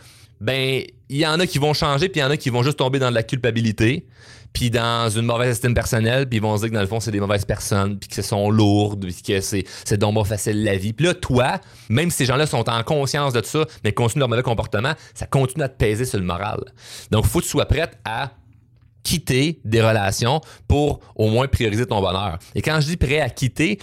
ben, 0.41 0.83
il 1.09 1.17
y 1.17 1.26
en 1.26 1.41
a 1.41 1.47
qui 1.47 1.59
vont 1.59 1.73
changer, 1.73 2.09
puis 2.09 2.21
il 2.21 2.25
y 2.25 2.26
en 2.26 2.31
a 2.31 2.37
qui 2.37 2.50
vont 2.50 2.62
juste 2.62 2.79
tomber 2.79 2.99
dans 2.99 3.11
de 3.11 3.14
la 3.14 3.23
culpabilité 3.23 4.07
puis 4.55 4.71
dans 4.71 5.11
une 5.11 5.27
mauvaise 5.27 5.51
estime 5.51 5.75
personnelle, 5.75 6.29
puis 6.29 6.39
ils 6.39 6.43
vont 6.43 6.57
se 6.57 6.63
dire 6.63 6.71
que 6.71 6.75
dans 6.75 6.81
le 6.81 6.87
fond, 6.87 7.01
c'est 7.01 7.11
des 7.11 7.19
mauvaises 7.19 7.45
personnes, 7.45 7.99
puis 7.99 8.09
que 8.09 8.15
ce 8.15 8.23
sont 8.23 8.51
lourdes, 8.51 9.05
puis 9.05 9.21
que 9.21 9.41
c'est, 9.41 9.65
c'est 9.85 9.99
donc 9.99 10.15
pas 10.15 10.25
facile 10.25 10.63
la 10.63 10.77
vie. 10.77 10.93
Puis 10.93 11.07
là, 11.07 11.13
toi, 11.13 11.61
même 11.89 12.09
si 12.11 12.19
ces 12.19 12.27
gens-là 12.27 12.47
sont 12.47 12.71
en 12.71 12.83
conscience 12.85 13.33
de 13.33 13.41
tout 13.41 13.49
ça, 13.49 13.67
mais 13.83 13.93
continuent 13.93 14.21
leur 14.21 14.29
mauvais 14.29 14.45
comportement, 14.45 14.93
ça 15.13 15.27
continue 15.27 15.65
à 15.65 15.69
te 15.69 15.77
peser 15.77 16.05
sur 16.05 16.21
le 16.21 16.25
moral. 16.25 16.61
Donc, 17.11 17.27
faut 17.27 17.41
que 17.41 17.45
tu 17.45 17.51
sois 17.51 17.67
prête 17.67 17.99
à 18.05 18.31
quitter 19.03 19.61
des 19.65 19.83
relations 19.83 20.41
pour 20.69 21.01
au 21.17 21.29
moins 21.29 21.49
prioriser 21.49 21.85
ton 21.85 22.01
bonheur. 22.01 22.39
Et 22.55 22.63
quand 22.63 22.81
je 22.81 22.87
dis 22.87 22.97
prêt 22.97 23.21
à 23.21 23.31
quitter, 23.31 23.81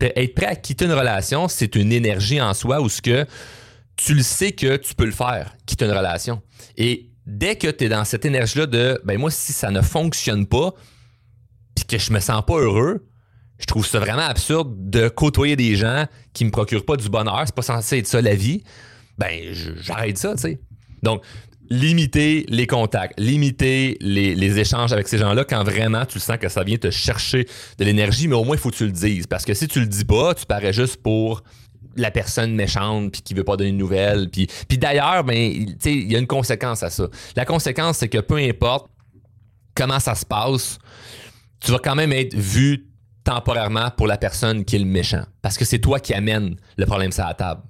être 0.00 0.34
prêt 0.34 0.46
à 0.46 0.54
quitter 0.54 0.84
une 0.84 0.92
relation, 0.92 1.48
c'est 1.48 1.74
une 1.74 1.92
énergie 1.92 2.40
en 2.40 2.54
soi 2.54 2.80
où 2.80 2.88
ce 2.88 3.02
que 3.02 3.26
tu 3.96 4.14
le 4.14 4.22
sais 4.22 4.52
que 4.52 4.76
tu 4.76 4.94
peux 4.94 5.04
le 5.04 5.12
faire, 5.12 5.56
quitter 5.66 5.84
une 5.84 5.92
relation. 5.92 6.40
Et 6.76 7.11
dès 7.26 7.56
que 7.56 7.68
tu 7.68 7.84
es 7.84 7.88
dans 7.88 8.04
cette 8.04 8.24
énergie-là 8.24 8.66
de 8.66 9.00
ben 9.04 9.18
moi, 9.18 9.30
si 9.30 9.52
ça 9.52 9.70
ne 9.70 9.80
fonctionne 9.80 10.46
pas, 10.46 10.74
puis 11.74 11.84
que 11.84 11.98
je 11.98 12.12
me 12.12 12.20
sens 12.20 12.42
pas 12.46 12.58
heureux, 12.58 13.06
je 13.58 13.66
trouve 13.66 13.86
ça 13.86 14.00
vraiment 14.00 14.22
absurde 14.22 14.74
de 14.90 15.08
côtoyer 15.08 15.56
des 15.56 15.76
gens 15.76 16.06
qui 16.32 16.44
me 16.44 16.50
procurent 16.50 16.84
pas 16.84 16.96
du 16.96 17.08
bonheur. 17.08 17.42
C'est 17.46 17.54
pas 17.54 17.62
censé 17.62 17.98
être 17.98 18.06
ça 18.06 18.20
la 18.20 18.34
vie. 18.34 18.64
Ben, 19.18 19.52
j'arrête 19.80 20.18
ça, 20.18 20.34
tu 20.34 20.42
sais. 20.42 20.60
Donc, 21.02 21.22
limiter 21.70 22.44
les 22.48 22.66
contacts, 22.66 23.18
limiter 23.18 23.96
les, 24.00 24.58
échanges 24.58 24.92
avec 24.92 25.08
ces 25.08 25.16
gens-là 25.18 25.44
quand 25.44 25.64
vraiment 25.64 26.04
tu 26.04 26.20
sens 26.20 26.36
que 26.36 26.48
ça 26.48 26.64
vient 26.64 26.76
te 26.76 26.90
chercher 26.90 27.46
de 27.78 27.84
l'énergie, 27.84 28.28
mais 28.28 28.34
au 28.34 28.44
moins 28.44 28.56
il 28.56 28.58
faut 28.58 28.70
que 28.70 28.76
tu 28.76 28.84
le 28.84 28.92
dises. 28.92 29.26
Parce 29.26 29.44
que 29.44 29.54
si 29.54 29.68
tu 29.68 29.80
le 29.80 29.86
dis 29.86 30.04
pas, 30.04 30.34
tu 30.34 30.44
parais 30.44 30.72
juste 30.72 30.96
pour 30.96 31.42
la 31.96 32.10
personne 32.10 32.54
méchante 32.54 33.12
puis 33.12 33.22
qui 33.22 33.34
veut 33.34 33.44
pas 33.44 33.56
donner 33.56 33.72
de 33.72 33.76
nouvelles. 33.76 34.28
Puis, 34.30 34.48
puis 34.68 34.78
d'ailleurs, 34.78 35.24
ben, 35.24 35.36
il 35.36 36.12
y 36.12 36.16
a 36.16 36.18
une 36.18 36.26
conséquence 36.26 36.82
à 36.82 36.90
ça. 36.90 37.08
La 37.36 37.44
conséquence, 37.44 37.98
c'est 37.98 38.08
que 38.08 38.18
peu 38.18 38.36
importe 38.36 38.88
comment 39.74 40.00
ça 40.00 40.14
se 40.14 40.26
passe, 40.26 40.78
tu 41.60 41.70
vas 41.70 41.78
quand 41.78 41.94
même 41.94 42.12
être 42.12 42.34
vu 42.34 42.86
temporairement 43.24 43.90
pour 43.96 44.06
la 44.06 44.16
personne 44.16 44.64
qui 44.64 44.76
est 44.76 44.80
le 44.80 44.84
méchant. 44.84 45.24
Parce 45.42 45.56
que 45.56 45.64
c'est 45.64 45.78
toi 45.78 46.00
qui 46.00 46.12
amène 46.12 46.56
le 46.76 46.86
problème 46.86 47.12
sur 47.12 47.24
la 47.24 47.34
table. 47.34 47.62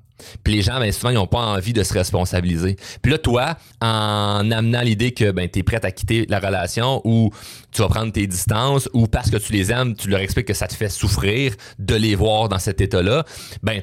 Puis 0.45 0.55
les 0.55 0.63
gens, 0.63 0.79
ben, 0.79 0.91
souvent, 0.93 1.11
ils 1.11 1.15
n'ont 1.15 1.27
pas 1.27 1.41
envie 1.41 1.73
de 1.73 1.83
se 1.83 1.93
responsabiliser. 1.93 2.77
Puis 3.03 3.13
là, 3.13 3.19
toi, 3.19 3.57
en 3.81 4.51
amenant 4.51 4.83
l'idée 4.83 5.13
que 5.13 5.31
ben, 5.31 5.49
tu 5.49 5.61
es 5.61 5.63
prête 5.63 5.85
à 5.85 5.91
quitter 5.91 6.27
la 6.29 6.39
relation 6.39 7.01
ou 7.05 7.31
tu 7.73 7.83
vas 7.83 7.89
prendre 7.89 8.13
tes 8.13 8.27
distances 8.27 8.89
ou 8.93 9.07
parce 9.07 9.31
que 9.31 9.37
tu 9.37 9.53
les 9.53 9.73
aimes, 9.73 9.95
tu 9.95 10.09
leur 10.09 10.21
expliques 10.21 10.47
que 10.47 10.55
ça 10.55 10.69
te 10.69 10.75
fait 10.75 10.89
souffrir 10.89 11.55
de 11.79 11.95
les 11.95 12.15
voir 12.15 12.49
dans 12.49 12.59
cet 12.59 12.81
état-là, 12.81 13.25
ben 13.63 13.83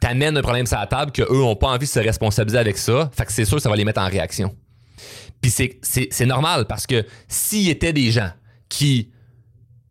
t'amènes 0.00 0.36
un 0.36 0.42
problème 0.42 0.66
sur 0.66 0.78
la 0.78 0.86
table 0.86 1.12
qu'eux 1.12 1.26
n'ont 1.30 1.56
pas 1.56 1.68
envie 1.68 1.86
de 1.86 1.90
se 1.90 2.00
responsabiliser 2.00 2.58
avec 2.58 2.78
ça. 2.78 3.10
Fait 3.14 3.26
que 3.26 3.32
c'est 3.32 3.44
sûr 3.44 3.58
que 3.58 3.62
ça 3.62 3.68
va 3.68 3.76
les 3.76 3.84
mettre 3.84 4.00
en 4.00 4.08
réaction. 4.08 4.54
Puis 5.40 5.50
c'est 5.82 6.26
normal 6.26 6.66
parce 6.66 6.86
que 6.86 7.06
s'il 7.28 7.62
y 7.62 7.70
était 7.70 7.92
des 7.92 8.10
gens 8.10 8.30
qui 8.68 9.10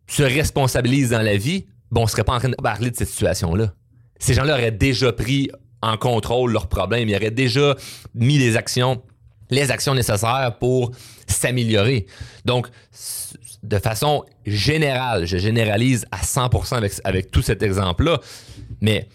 se 0.06 0.22
responsabilisent 0.22 1.10
dans 1.10 1.22
la 1.22 1.36
vie, 1.36 1.66
bon, 1.90 2.02
on 2.02 2.06
serait 2.06 2.24
pas 2.24 2.34
en 2.34 2.38
train 2.38 2.48
de 2.48 2.56
parler 2.56 2.90
de 2.90 2.96
cette 2.96 3.08
situation-là. 3.08 3.72
Ces 4.18 4.34
gens-là 4.34 4.54
auraient 4.54 4.70
déjà 4.70 5.12
pris 5.12 5.50
en 5.82 5.96
contrôle 5.96 6.52
leurs 6.52 6.68
problèmes. 6.68 7.08
Ils 7.08 7.16
auraient 7.16 7.30
déjà 7.30 7.74
mis 8.14 8.38
les 8.38 8.56
actions, 8.56 9.02
les 9.50 9.70
actions 9.70 9.94
nécessaires 9.94 10.56
pour 10.60 10.92
s'améliorer. 11.26 12.06
Donc, 12.44 12.68
de 13.62 13.78
façon 13.78 14.24
générale, 14.46 15.26
je 15.26 15.36
généralise 15.36 16.06
à 16.10 16.18
100% 16.18 16.74
avec, 16.74 16.92
avec 17.04 17.30
tout 17.30 17.42
cet 17.42 17.62
exemple-là, 17.62 18.20
mais 18.80 19.08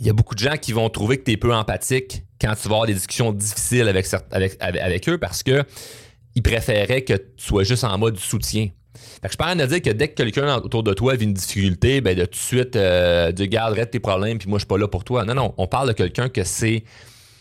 il 0.00 0.06
y 0.06 0.10
a 0.10 0.12
beaucoup 0.12 0.34
de 0.34 0.40
gens 0.40 0.56
qui 0.56 0.72
vont 0.72 0.88
trouver 0.88 1.18
que 1.18 1.24
tu 1.24 1.32
es 1.32 1.36
peu 1.36 1.54
empathique 1.54 2.22
quand 2.40 2.54
tu 2.54 2.68
vas 2.68 2.74
avoir 2.74 2.86
des 2.86 2.94
discussions 2.94 3.32
difficiles 3.32 3.88
avec, 3.88 4.06
avec, 4.30 4.56
avec, 4.60 5.08
eux 5.08 5.18
parce 5.18 5.42
que 5.42 5.64
ils 6.34 6.42
préféraient 6.42 7.02
que 7.02 7.14
tu 7.14 7.28
sois 7.38 7.64
juste 7.64 7.84
en 7.84 7.96
mode 7.96 8.18
soutien. 8.18 8.68
Fait 8.94 9.28
que 9.28 9.32
je 9.32 9.36
parle 9.36 9.58
de 9.58 9.66
dire 9.66 9.82
que 9.82 9.90
dès 9.90 10.08
que 10.08 10.14
quelqu'un 10.14 10.56
autour 10.56 10.82
de 10.82 10.92
toi 10.92 11.14
vit 11.14 11.24
une 11.24 11.32
difficulté, 11.32 12.00
ben 12.00 12.16
de 12.16 12.24
tout 12.24 12.32
de 12.32 12.36
suite, 12.36 12.76
euh, 12.76 13.32
de 13.32 13.84
tes 13.84 14.00
problèmes, 14.00 14.38
puis 14.38 14.48
moi 14.48 14.58
je 14.58 14.62
suis 14.62 14.68
pas 14.68 14.78
là 14.78 14.88
pour 14.88 15.04
toi. 15.04 15.24
Non, 15.24 15.34
non, 15.34 15.54
on 15.56 15.66
parle 15.66 15.88
de 15.88 15.92
quelqu'un 15.94 16.28
que 16.28 16.44
c'est 16.44 16.84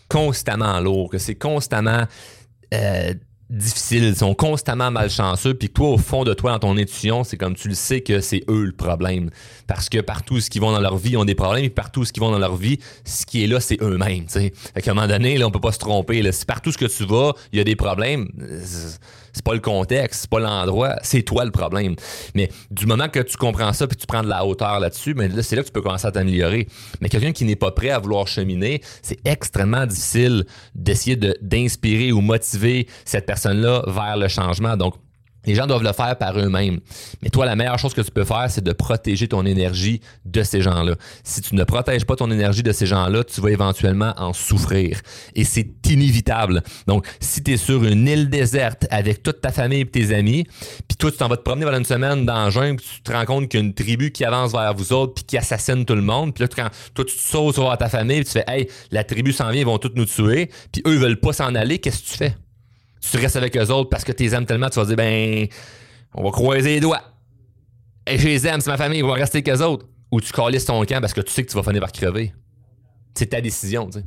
constamment 0.07 0.79
lourd, 0.79 1.09
que 1.09 1.17
c'est 1.17 1.35
constamment 1.35 2.05
euh, 2.73 3.13
difficiles, 3.49 4.03
ils 4.03 4.15
sont 4.15 4.33
constamment 4.33 4.91
malchanceux, 4.91 5.53
puis 5.53 5.69
toi, 5.69 5.89
au 5.89 5.97
fond 5.97 6.23
de 6.23 6.33
toi, 6.33 6.51
dans 6.51 6.59
ton 6.59 6.77
intuition, 6.77 7.23
c'est 7.23 7.37
comme 7.37 7.55
tu 7.55 7.67
le 7.67 7.75
sais 7.75 8.01
que 8.01 8.19
c'est 8.19 8.43
eux 8.49 8.65
le 8.65 8.71
problème. 8.71 9.29
Parce 9.67 9.89
que 9.89 9.99
partout 9.99 10.39
ce 10.39 10.49
qui 10.49 10.59
vont 10.59 10.71
dans 10.71 10.79
leur 10.79 10.97
vie, 10.97 11.11
ils 11.11 11.17
ont 11.17 11.25
des 11.25 11.35
problèmes, 11.35 11.65
et 11.65 11.69
partout 11.69 12.05
ce 12.05 12.13
qui 12.13 12.19
vont 12.19 12.31
dans 12.31 12.39
leur 12.39 12.55
vie, 12.55 12.79
ce 13.03 13.25
qui 13.25 13.43
est 13.43 13.47
là, 13.47 13.59
c'est 13.59 13.81
eux-mêmes. 13.81 14.27
Fait 14.27 14.51
qu'à 14.81 14.91
un 14.91 14.93
moment 14.93 15.07
donné, 15.07 15.37
là, 15.37 15.47
on 15.47 15.51
peut 15.51 15.59
pas 15.59 15.71
se 15.71 15.79
tromper. 15.79 16.21
Là. 16.21 16.31
Si 16.31 16.45
partout 16.45 16.71
ce 16.71 16.77
que 16.77 16.85
tu 16.85 17.05
vas, 17.05 17.33
il 17.53 17.57
y 17.57 17.61
a 17.61 17.63
des 17.63 17.75
problèmes, 17.75 18.29
c'est 19.35 19.43
pas 19.43 19.53
le 19.53 19.59
contexte, 19.59 20.21
c'est 20.21 20.29
pas 20.29 20.39
l'endroit, 20.39 20.95
c'est 21.03 21.21
toi 21.21 21.43
le 21.43 21.51
problème. 21.51 21.95
Mais 22.35 22.49
du 22.71 22.85
moment 22.85 23.09
que 23.09 23.19
tu 23.19 23.35
comprends 23.35 23.73
ça 23.73 23.85
puis 23.85 23.97
tu 23.97 24.07
prends 24.07 24.23
de 24.23 24.29
la 24.29 24.45
hauteur 24.45 24.79
là-dessus, 24.79 25.13
mais 25.13 25.27
ben 25.27 25.35
là, 25.35 25.43
c'est 25.43 25.57
là 25.57 25.61
que 25.61 25.67
tu 25.67 25.73
peux 25.73 25.81
commencer 25.81 26.07
à 26.07 26.11
t'améliorer. 26.11 26.67
Mais 27.01 27.09
quelqu'un 27.09 27.33
qui 27.33 27.43
n'est 27.43 27.57
pas 27.57 27.71
prêt 27.71 27.89
à 27.89 27.99
vouloir 27.99 28.27
cheminer, 28.27 28.81
c'est 29.01 29.19
extrêmement 29.25 29.85
difficile 29.85 30.45
d'essayer 30.73 31.17
d'inspirer 31.41 32.13
ou 32.13 32.21
motiver 32.21 32.87
cette 33.03 33.25
personne-là 33.25 33.83
vers 33.87 34.15
le 34.15 34.29
changement. 34.29 34.77
Donc, 34.77 34.95
les 35.45 35.55
gens 35.55 35.67
doivent 35.67 35.83
le 35.83 35.93
faire 35.93 36.17
par 36.17 36.37
eux-mêmes. 36.37 36.79
Mais 37.21 37.29
toi, 37.29 37.45
la 37.45 37.55
meilleure 37.55 37.79
chose 37.79 37.93
que 37.93 38.01
tu 38.01 38.11
peux 38.11 38.25
faire, 38.25 38.45
c'est 38.49 38.63
de 38.63 38.73
protéger 38.73 39.27
ton 39.27 39.45
énergie 39.45 40.01
de 40.25 40.43
ces 40.43 40.61
gens-là. 40.61 40.95
Si 41.23 41.41
tu 41.41 41.55
ne 41.55 41.63
protèges 41.63 42.05
pas 42.05 42.15
ton 42.15 42.31
énergie 42.31 42.63
de 42.63 42.71
ces 42.71 42.85
gens-là, 42.85 43.23
tu 43.23 43.41
vas 43.41 43.51
éventuellement 43.51 44.13
en 44.17 44.33
souffrir. 44.33 44.99
Et 45.35 45.43
c'est 45.43 45.67
inévitable. 45.87 46.63
Donc, 46.87 47.07
si 47.19 47.43
tu 47.43 47.53
es 47.53 47.57
sur 47.57 47.83
une 47.83 48.07
île 48.07 48.29
déserte 48.29 48.87
avec 48.89 49.23
toute 49.23 49.41
ta 49.41 49.51
famille 49.51 49.81
et 49.81 49.85
tes 49.85 50.13
amis, 50.13 50.45
puis 50.87 50.97
toi, 50.97 51.11
tu 51.11 51.17
t'en 51.17 51.27
vas 51.27 51.37
te 51.37 51.43
promener 51.43 51.65
pendant 51.65 51.77
une 51.77 51.85
semaine 51.85 52.25
dans 52.25 52.45
le 52.45 52.51
jungle, 52.51 52.81
tu 52.81 53.01
te 53.01 53.11
rends 53.11 53.25
compte 53.25 53.49
qu'il 53.49 53.59
y 53.59 53.63
a 53.63 53.65
une 53.65 53.73
tribu 53.73 54.11
qui 54.11 54.25
avance 54.25 54.51
vers 54.51 54.73
vous 54.73 54.93
autres, 54.93 55.13
puis 55.15 55.23
qui 55.23 55.37
assassine 55.37 55.85
tout 55.85 55.95
le 55.95 56.01
monde, 56.01 56.33
puis 56.33 56.43
là, 56.43 56.47
quand 56.47 56.69
toi, 56.93 57.05
tu 57.05 57.15
te 57.15 57.21
sautes 57.21 57.55
voir 57.55 57.77
ta 57.77 57.89
famille, 57.89 58.21
puis 58.21 58.25
tu 58.25 58.31
fais 58.31 58.45
«Hey, 58.47 58.67
la 58.91 59.03
tribu 59.03 59.33
s'en 59.33 59.49
vient, 59.49 59.61
ils 59.61 59.65
vont 59.65 59.77
tous 59.77 59.91
nous 59.95 60.05
tuer», 60.05 60.49
puis 60.71 60.81
eux, 60.87 60.93
ils 60.93 60.99
veulent 60.99 61.19
pas 61.19 61.33
s'en 61.33 61.55
aller, 61.55 61.79
qu'est-ce 61.79 62.03
que 62.03 62.09
tu 62.09 62.17
fais? 62.17 62.35
Tu 63.11 63.17
restes 63.17 63.35
avec 63.35 63.55
eux 63.57 63.67
autres 63.69 63.89
parce 63.89 64.03
que 64.03 64.11
tu 64.11 64.23
les 64.23 64.35
aimes 64.35 64.45
tellement, 64.45 64.69
tu 64.69 64.79
vas 64.79 64.85
dire, 64.85 64.95
ben, 64.95 65.47
on 66.13 66.23
va 66.23 66.31
croiser 66.31 66.75
les 66.75 66.79
doigts. 66.79 67.01
Et 68.07 68.17
je 68.17 68.27
les 68.27 68.47
aime, 68.47 68.61
c'est 68.61 68.69
ma 68.69 68.77
famille, 68.77 68.99
ils 68.99 69.05
vont 69.05 69.13
rester 69.13 69.39
avec 69.39 69.49
eux 69.49 69.63
autres. 69.63 69.87
Ou 70.11 70.21
tu 70.21 70.31
calisses 70.31 70.65
ton 70.65 70.83
camp 70.85 71.01
parce 71.01 71.13
que 71.13 71.21
tu 71.21 71.31
sais 71.31 71.43
que 71.43 71.49
tu 71.49 71.57
vas 71.57 71.63
finir 71.63 71.81
par 71.81 71.91
crever. 71.91 72.33
C'est 73.15 73.27
ta 73.27 73.41
décision, 73.41 73.87
tu 73.87 73.99
sais. 73.99 74.05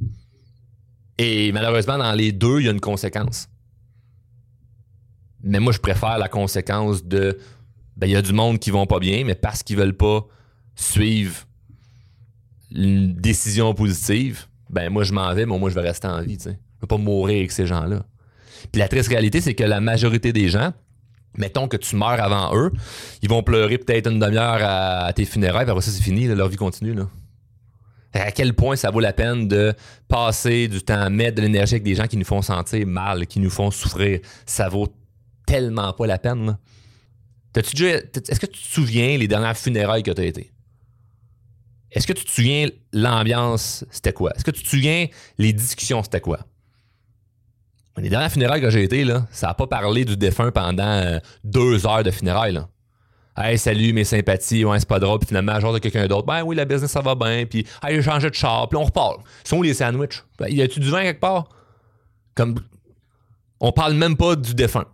Et 1.18 1.50
malheureusement, 1.52 1.98
dans 1.98 2.12
les 2.12 2.30
deux, 2.30 2.60
il 2.60 2.66
y 2.66 2.68
a 2.68 2.72
une 2.72 2.80
conséquence. 2.80 3.48
Mais 5.42 5.58
moi, 5.58 5.72
je 5.72 5.78
préfère 5.78 6.18
la 6.18 6.28
conséquence 6.28 7.04
de, 7.04 7.38
ben, 7.96 8.06
il 8.06 8.12
y 8.12 8.16
a 8.16 8.22
du 8.22 8.32
monde 8.32 8.58
qui 8.58 8.70
vont 8.70 8.86
pas 8.86 9.00
bien, 9.00 9.24
mais 9.24 9.34
parce 9.34 9.62
qu'ils 9.62 9.76
veulent 9.76 9.96
pas 9.96 10.26
suivre 10.76 11.44
une 12.70 13.14
décision 13.14 13.74
positive, 13.74 14.46
ben, 14.70 14.90
moi, 14.90 15.02
je 15.02 15.12
m'en 15.12 15.32
vais, 15.34 15.46
mais 15.46 15.58
moi, 15.58 15.70
je 15.70 15.74
vais 15.74 15.80
rester 15.80 16.06
en 16.06 16.20
vie, 16.22 16.36
tu 16.36 16.44
sais. 16.44 16.58
Je 16.76 16.82
veux 16.82 16.86
pas 16.86 16.98
mourir 16.98 17.38
avec 17.38 17.50
ces 17.50 17.66
gens-là. 17.66 18.04
Puis 18.72 18.80
la 18.80 18.88
triste 18.88 19.08
réalité, 19.08 19.40
c'est 19.40 19.54
que 19.54 19.64
la 19.64 19.80
majorité 19.80 20.32
des 20.32 20.48
gens, 20.48 20.72
mettons 21.36 21.68
que 21.68 21.76
tu 21.76 21.96
meurs 21.96 22.20
avant 22.20 22.56
eux, 22.56 22.72
ils 23.22 23.28
vont 23.28 23.42
pleurer 23.42 23.78
peut-être 23.78 24.10
une 24.10 24.18
demi-heure 24.18 24.60
à, 24.60 25.12
tes 25.12 25.24
funérailles, 25.24 25.64
puis 25.64 25.70
après 25.70 25.82
ça, 25.82 25.90
c'est 25.90 26.02
fini, 26.02 26.26
leur 26.26 26.48
vie 26.48 26.56
continue. 26.56 26.94
À 28.12 28.32
quel 28.32 28.54
point 28.54 28.74
ça 28.74 28.90
vaut 28.90 29.00
la 29.00 29.12
peine 29.12 29.48
de 29.48 29.74
passer 30.08 30.66
du 30.66 30.80
temps 30.80 31.00
à 31.00 31.10
mettre 31.10 31.36
de 31.36 31.42
l'énergie 31.42 31.74
avec 31.74 31.84
des 31.84 31.94
gens 31.94 32.06
qui 32.06 32.16
nous 32.16 32.24
font 32.24 32.42
sentir 32.42 32.86
mal, 32.86 33.26
qui 33.26 33.38
nous 33.38 33.50
font 33.50 33.70
souffrir? 33.70 34.20
Ça 34.46 34.68
vaut 34.68 34.88
tellement 35.46 35.92
pas 35.92 36.06
la 36.06 36.18
peine. 36.18 36.58
est-ce 37.54 38.40
que 38.40 38.46
tu 38.46 38.62
te 38.62 38.68
souviens 38.68 39.18
les 39.18 39.28
dernières 39.28 39.56
funérailles 39.56 40.02
que 40.02 40.10
tu 40.10 40.22
as 40.22 40.24
été? 40.24 40.52
Est-ce 41.90 42.06
que 42.06 42.12
tu 42.12 42.24
te 42.24 42.30
souviens 42.30 42.68
l'ambiance, 42.92 43.84
c'était 43.90 44.12
quoi? 44.12 44.32
Est-ce 44.34 44.44
que 44.44 44.50
tu 44.50 44.62
te 44.62 44.68
souviens 44.68 45.06
les 45.38 45.52
discussions, 45.52 46.02
c'était 46.02 46.20
quoi? 46.20 46.40
Les 48.00 48.08
dernières 48.08 48.30
funérailles 48.30 48.60
que 48.60 48.70
j'ai 48.70 48.84
été, 48.84 49.04
là, 49.04 49.26
ça 49.30 49.48
n'a 49.48 49.54
pas 49.54 49.66
parlé 49.66 50.04
du 50.04 50.16
défunt 50.16 50.50
pendant 50.50 50.84
euh, 50.84 51.18
deux 51.44 51.86
heures 51.86 52.02
de 52.02 52.10
funérailles. 52.10 52.60
Hey, 53.36 53.56
salut, 53.56 53.92
mes 53.92 54.04
sympathies, 54.04 54.64
ouais, 54.64 54.78
c'est 54.80 54.88
pas 54.88 54.98
drôle. 54.98 55.20
Puis 55.20 55.28
finalement, 55.28 55.58
genre 55.60 55.72
de 55.72 55.78
quelqu'un 55.78 56.06
d'autre, 56.06 56.26
ben 56.26 56.42
oui, 56.42 56.56
la 56.56 56.64
business, 56.64 56.90
ça 56.90 57.00
va 57.00 57.14
bien. 57.14 57.44
Puis, 57.46 57.66
hey, 57.82 57.96
j'ai 57.96 58.02
changé 58.02 58.30
de 58.30 58.34
char, 58.34 58.68
puis 58.68 58.76
on 58.76 58.84
repart. 58.84 59.20
Sont 59.44 59.62
les 59.62 59.74
sandwichs? 59.74 60.24
Ben, 60.38 60.48
y 60.48 60.60
a-tu 60.60 60.80
du 60.80 60.90
vin 60.90 61.02
quelque 61.02 61.20
part? 61.20 61.48
Comme, 62.34 62.56
on 63.60 63.72
parle 63.72 63.94
même 63.94 64.16
pas 64.16 64.34
du 64.36 64.54
défunt. 64.54 64.86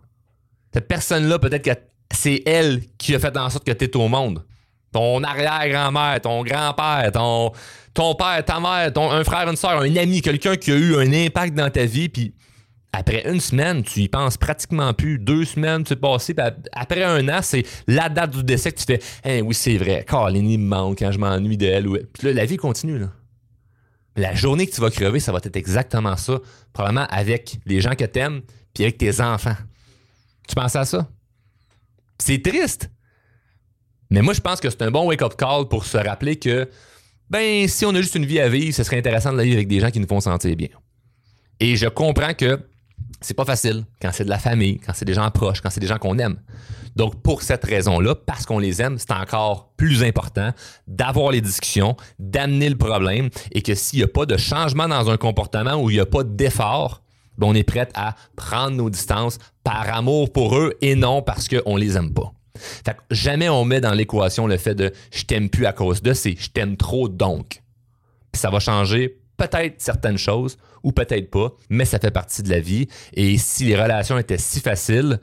Cette 0.73 0.87
personne-là, 0.87 1.39
peut-être 1.39 1.63
que 1.63 1.79
c'est 2.13 2.43
elle 2.45 2.81
qui 2.97 3.15
a 3.15 3.19
fait 3.19 3.35
en 3.37 3.49
sorte 3.49 3.65
que 3.65 3.71
tu 3.71 3.85
es 3.85 3.97
au 3.97 4.07
monde. 4.07 4.43
Ton 4.91 5.23
arrière-grand-mère, 5.23 6.21
ton 6.21 6.43
grand-père, 6.43 7.11
ton, 7.11 7.51
ton 7.93 8.15
père, 8.15 8.43
ta 8.45 8.59
mère, 8.59 8.93
ton, 8.93 9.11
un 9.11 9.23
frère, 9.23 9.49
une 9.49 9.55
soeur, 9.55 9.81
un 9.81 9.95
ami, 9.95 10.21
quelqu'un 10.21 10.55
qui 10.55 10.71
a 10.71 10.75
eu 10.75 10.95
un 10.95 11.11
impact 11.11 11.55
dans 11.55 11.69
ta 11.69 11.85
vie, 11.85 12.09
puis 12.09 12.33
après 12.97 13.29
une 13.29 13.41
semaine, 13.41 13.83
tu 13.83 13.99
y 14.01 14.07
penses 14.07 14.37
pratiquement 14.37 14.93
plus. 14.93 15.19
Deux 15.19 15.43
semaines, 15.43 15.83
tu 15.83 15.93
es 15.93 15.95
passé. 15.97 16.33
après 16.71 17.03
un 17.03 17.27
an, 17.27 17.39
c'est 17.41 17.63
la 17.87 18.07
date 18.07 18.31
du 18.31 18.43
décès 18.43 18.71
que 18.71 18.79
tu 18.79 18.85
fais. 18.85 19.01
Hein, 19.25 19.41
oui, 19.41 19.53
c'est 19.53 19.77
vrai. 19.77 20.05
Caroline, 20.07 20.49
il 20.49 20.59
me 20.59 20.67
manque 20.67 20.99
quand 20.99 21.11
je 21.11 21.19
m'ennuie 21.19 21.57
d'elle. 21.57 21.85
Puis 22.13 22.27
là, 22.27 22.33
la 22.33 22.45
vie 22.45 22.55
continue. 22.55 22.97
Là. 22.97 23.11
La 24.15 24.33
journée 24.33 24.65
que 24.65 24.73
tu 24.73 24.79
vas 24.79 24.89
crever, 24.89 25.19
ça 25.19 25.33
va 25.33 25.39
être 25.43 25.57
exactement 25.57 26.15
ça. 26.15 26.39
Probablement 26.71 27.05
avec 27.09 27.57
les 27.65 27.81
gens 27.81 27.95
que 27.95 28.05
tu 28.05 28.19
aimes, 28.19 28.41
puis 28.73 28.85
avec 28.85 28.97
tes 28.97 29.19
enfants. 29.19 29.57
Tu 30.47 30.55
penses 30.55 30.75
à 30.77 30.85
ça? 30.85 31.09
C'est 32.17 32.41
triste. 32.41 32.89
Mais 34.09 34.21
moi, 34.21 34.33
je 34.33 34.39
pense 34.39 34.61
que 34.61 34.69
c'est 34.69 34.83
un 34.83 34.91
bon 34.91 35.07
wake-up 35.07 35.35
call 35.37 35.67
pour 35.67 35.83
se 35.83 35.97
rappeler 35.97 36.37
que, 36.37 36.69
ben, 37.29 37.67
si 37.67 37.85
on 37.85 37.93
a 37.93 38.01
juste 38.01 38.15
une 38.15 38.25
vie 38.25 38.39
à 38.39 38.47
vivre, 38.47 38.73
ce 38.73 38.83
serait 38.83 38.99
intéressant 38.99 39.33
de 39.33 39.37
la 39.37 39.43
vivre 39.43 39.57
avec 39.57 39.67
des 39.67 39.81
gens 39.81 39.91
qui 39.91 39.99
nous 39.99 40.07
font 40.07 40.21
sentir 40.21 40.55
bien. 40.55 40.69
Et 41.59 41.75
je 41.75 41.87
comprends 41.87 42.33
que 42.33 42.59
c'est 43.25 43.33
pas 43.33 43.45
facile 43.45 43.85
quand 43.99 44.11
c'est 44.13 44.23
de 44.23 44.29
la 44.29 44.37
famille, 44.37 44.77
quand 44.77 44.93
c'est 44.93 45.05
des 45.05 45.15
gens 45.15 45.29
proches, 45.31 45.59
quand 45.59 45.71
c'est 45.71 45.79
des 45.79 45.87
gens 45.87 45.97
qu'on 45.97 46.19
aime. 46.19 46.37
Donc, 46.95 47.21
pour 47.23 47.41
cette 47.41 47.65
raison-là, 47.65 48.13
parce 48.13 48.45
qu'on 48.45 48.59
les 48.59 48.83
aime, 48.83 48.99
c'est 48.99 49.11
encore 49.11 49.71
plus 49.77 50.03
important 50.03 50.51
d'avoir 50.87 51.31
les 51.31 51.41
discussions, 51.41 51.97
d'amener 52.19 52.69
le 52.69 52.77
problème 52.77 53.29
et 53.51 53.63
que 53.63 53.73
s'il 53.73 53.99
n'y 53.99 54.03
a 54.03 54.07
pas 54.07 54.27
de 54.27 54.37
changement 54.37 54.87
dans 54.87 55.09
un 55.09 55.17
comportement 55.17 55.73
ou 55.73 55.89
il 55.89 55.95
n'y 55.95 55.99
a 55.99 56.05
pas 56.05 56.23
d'effort, 56.23 57.01
ben, 57.39 57.47
on 57.47 57.55
est 57.55 57.63
prêt 57.63 57.89
à 57.95 58.15
prendre 58.35 58.77
nos 58.77 58.91
distances 58.91 59.39
par 59.63 59.91
amour 59.93 60.31
pour 60.31 60.55
eux 60.55 60.75
et 60.81 60.93
non 60.93 61.23
parce 61.23 61.47
qu'on 61.47 61.75
les 61.77 61.97
aime 61.97 62.13
pas. 62.13 62.31
Fait 62.55 62.95
jamais 63.09 63.49
on 63.49 63.65
met 63.65 63.81
dans 63.81 63.93
l'équation 63.93 64.45
le 64.45 64.57
fait 64.57 64.75
de 64.75 64.93
je 65.11 65.23
t'aime 65.23 65.49
plus 65.49 65.65
à 65.65 65.73
cause 65.73 66.03
de, 66.03 66.13
c'est 66.13 66.35
je 66.39 66.51
t'aime 66.51 66.77
trop 66.77 67.09
donc. 67.09 67.63
ça 68.33 68.51
va 68.51 68.59
changer 68.59 69.17
peut-être 69.37 69.75
certaines 69.81 70.17
choses 70.17 70.57
ou 70.83 70.91
peut-être 70.91 71.29
pas, 71.29 71.51
mais 71.69 71.85
ça 71.85 71.99
fait 71.99 72.11
partie 72.11 72.43
de 72.43 72.49
la 72.49 72.59
vie. 72.59 72.87
Et 73.13 73.37
si 73.37 73.65
les 73.65 73.75
relations 73.75 74.17
étaient 74.17 74.37
si 74.37 74.59
faciles, 74.59 75.19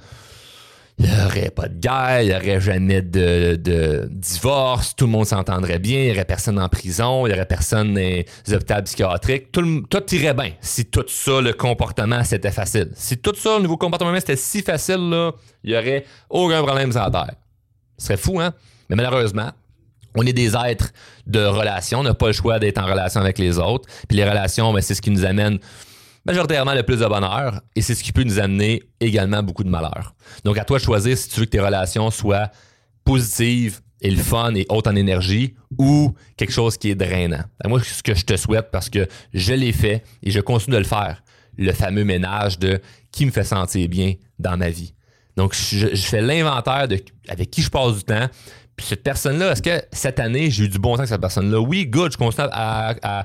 il 0.99 1.07
n'y 1.07 1.25
aurait 1.25 1.51
pas 1.51 1.69
de 1.69 1.79
guerre, 1.79 2.23
il 2.23 2.29
n'y 2.29 2.35
aurait 2.35 2.61
jamais 2.61 3.03
de, 3.03 4.09
divorce, 4.11 4.95
tout 4.95 5.07
le 5.07 5.13
monde 5.13 5.27
s'entendrait 5.27 5.79
bien, 5.79 6.01
il 6.01 6.05
n'y 6.07 6.11
aurait 6.13 6.25
personne 6.25 6.59
en 6.61 6.69
prison, 6.69 7.27
il 7.27 7.31
n'y 7.31 7.35
aurait 7.35 7.47
personne 7.47 7.95
dans 7.95 8.01
les 8.01 8.27
hôpitaux 8.51 8.83
psychiatriques. 8.85 9.53
Tout, 9.53 9.83
tout 9.89 10.15
irait 10.15 10.35
bien 10.35 10.53
si 10.61 10.87
tout 10.87 11.05
ça, 11.09 11.41
le 11.41 11.53
comportement, 11.55 12.23
c'était 12.25 12.51
facile. 12.51 12.91
Si 12.95 13.19
tout 13.19 13.35
ça, 13.35 13.57
le 13.57 13.63
nouveau 13.63 13.77
comportement, 13.77 14.15
c'était 14.19 14.37
si 14.37 14.63
facile, 14.63 15.33
il 15.65 15.71
n'y 15.71 15.77
aurait 15.77 16.05
aucun 16.29 16.63
problème 16.63 16.93
Terre. 16.93 17.35
Ce 17.97 18.07
serait 18.07 18.17
fou, 18.17 18.41
hein? 18.41 18.53
Mais 18.89 18.97
malheureusement, 18.97 19.51
on 20.17 20.27
est 20.27 20.33
des 20.33 20.55
êtres 20.57 20.93
de 21.27 21.45
relation, 21.45 22.01
on 22.01 22.03
n'a 22.03 22.15
pas 22.15 22.29
le 22.29 22.33
choix 22.33 22.59
d'être 22.59 22.79
en 22.79 22.87
relation 22.87 23.21
avec 23.21 23.39
les 23.39 23.59
autres. 23.59 23.89
Puis 24.09 24.17
les 24.17 24.29
relations, 24.29 24.73
ben, 24.73 24.81
c'est 24.81 24.95
ce 24.95 25.03
qui 25.03 25.11
nous 25.11 25.25
amène 25.25 25.59
majoritairement 26.25 26.75
le 26.75 26.83
plus 26.83 27.01
de 27.01 27.07
bonheur 27.07 27.61
et 27.75 27.83
c'est 27.83 27.95
ce 27.95 28.05
qui 28.05 28.13
peut 28.13 28.23
nous 28.23 28.39
amener 28.39 28.83
également 29.01 29.43
beaucoup 29.43 29.65
de 29.65 29.69
malheur. 29.69 30.15
Donc 30.45 30.59
à 30.59 30.65
toi 30.65 30.79
de 30.79 30.85
choisir 30.85 31.17
si 31.17 31.29
tu 31.29 31.41
veux 31.41 31.47
que 31.47 31.51
tes 31.51 31.61
relations 31.61 32.11
soient 32.11 32.51
positives 33.05 33.81
et 34.01 34.11
le 34.11 34.23
fun 34.23 34.55
et 34.55 34.67
haute 34.69 34.87
en 34.87 34.97
énergie 34.97 35.55
ou 35.79 36.15
quelque 36.37 36.53
chose 36.53 36.77
qui 36.77 36.91
est 36.91 36.95
drainant. 36.95 37.45
moi, 37.67 37.81
ce 37.83 38.03
que 38.03 38.15
je 38.15 38.25
te 38.25 38.37
souhaite 38.37 38.71
parce 38.71 38.91
que 38.91 39.07
je 39.33 39.55
l'ai 39.55 39.73
fait 39.73 40.03
et 40.23 40.31
je 40.31 40.41
continue 40.41 40.75
de 40.75 40.79
le 40.79 40.85
faire, 40.85 41.23
le 41.57 41.73
fameux 41.73 42.05
ménage 42.05 42.59
de 42.59 42.81
qui 43.13 43.27
me 43.27 43.31
fait 43.31 43.45
sentir 43.45 43.89
bien 43.89 44.15
dans 44.39 44.57
ma 44.57 44.71
vie. 44.71 44.95
Donc, 45.37 45.55
je, 45.55 45.89
fais 45.95 46.21
l'inventaire 46.21 46.87
avec 47.29 47.51
qui 47.51 47.63
je 47.63 47.71
passe 47.71 47.97
du 47.97 48.05
temps, 48.05 48.29
cette 48.85 49.03
personne-là, 49.03 49.53
est-ce 49.53 49.63
que 49.63 49.83
cette 49.93 50.21
année, 50.21 50.51
j'ai 50.51 50.65
eu 50.65 50.69
du 50.69 50.79
bon 50.79 50.93
temps 50.93 51.01
avec 51.01 51.09
cette 51.09 51.21
personne-là? 51.21 51.61
Oui, 51.61 51.87
good, 51.87 52.13
je 52.13 52.19
constate 52.19 52.51
à, 52.53 53.25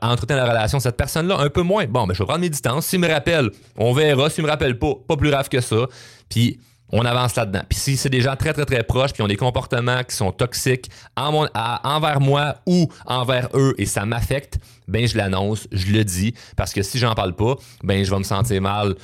entretenir 0.00 0.44
la 0.44 0.50
relation. 0.50 0.80
Cette 0.80 0.96
personne-là, 0.96 1.38
un 1.38 1.48
peu 1.48 1.62
moins. 1.62 1.86
Bon, 1.86 2.06
ben, 2.06 2.14
je 2.14 2.18
vais 2.18 2.26
prendre 2.26 2.40
mes 2.40 2.50
distances. 2.50 2.86
S'il 2.86 3.00
me 3.00 3.08
rappelle, 3.08 3.50
on 3.76 3.92
verra. 3.92 4.30
S'il 4.30 4.44
me 4.44 4.48
rappelle 4.48 4.78
pas, 4.78 4.94
pas 5.06 5.16
plus 5.16 5.30
grave 5.30 5.48
que 5.48 5.60
ça. 5.60 5.86
Puis 6.28 6.58
on 6.92 7.04
avance 7.04 7.34
là-dedans. 7.36 7.62
Puis 7.68 7.78
si 7.78 7.96
c'est 7.96 8.10
des 8.10 8.20
gens 8.20 8.36
très, 8.36 8.52
très, 8.52 8.66
très 8.66 8.82
proches, 8.82 9.12
puis 9.12 9.22
ont 9.22 9.28
des 9.28 9.36
comportements 9.36 10.04
qui 10.04 10.14
sont 10.14 10.30
toxiques 10.30 10.90
envers 11.16 12.20
moi 12.20 12.56
ou 12.66 12.88
envers 13.06 13.48
eux, 13.54 13.74
et 13.78 13.86
ça 13.86 14.04
m'affecte, 14.04 14.58
ben 14.88 15.08
je 15.08 15.16
l'annonce, 15.16 15.66
je 15.72 15.90
le 15.90 16.04
dis, 16.04 16.34
parce 16.54 16.72
que 16.72 16.82
si 16.82 16.98
j'en 16.98 17.14
parle 17.14 17.34
pas, 17.34 17.56
ben 17.82 18.04
je 18.04 18.10
vais 18.10 18.18
me 18.18 18.24
sentir 18.24 18.60
mal 18.60 18.94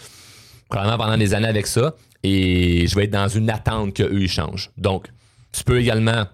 probablement 0.68 0.98
pendant 0.98 1.16
des 1.16 1.32
années 1.32 1.48
avec 1.48 1.66
ça, 1.66 1.94
et 2.22 2.86
je 2.86 2.94
vais 2.94 3.04
être 3.04 3.10
dans 3.10 3.28
une 3.28 3.48
attente 3.48 3.94
qu'eux, 3.94 4.20
ils 4.20 4.28
changent. 4.28 4.70
Donc, 4.76 5.06
tu 5.52 5.64
peux 5.64 5.80
également 5.80 6.24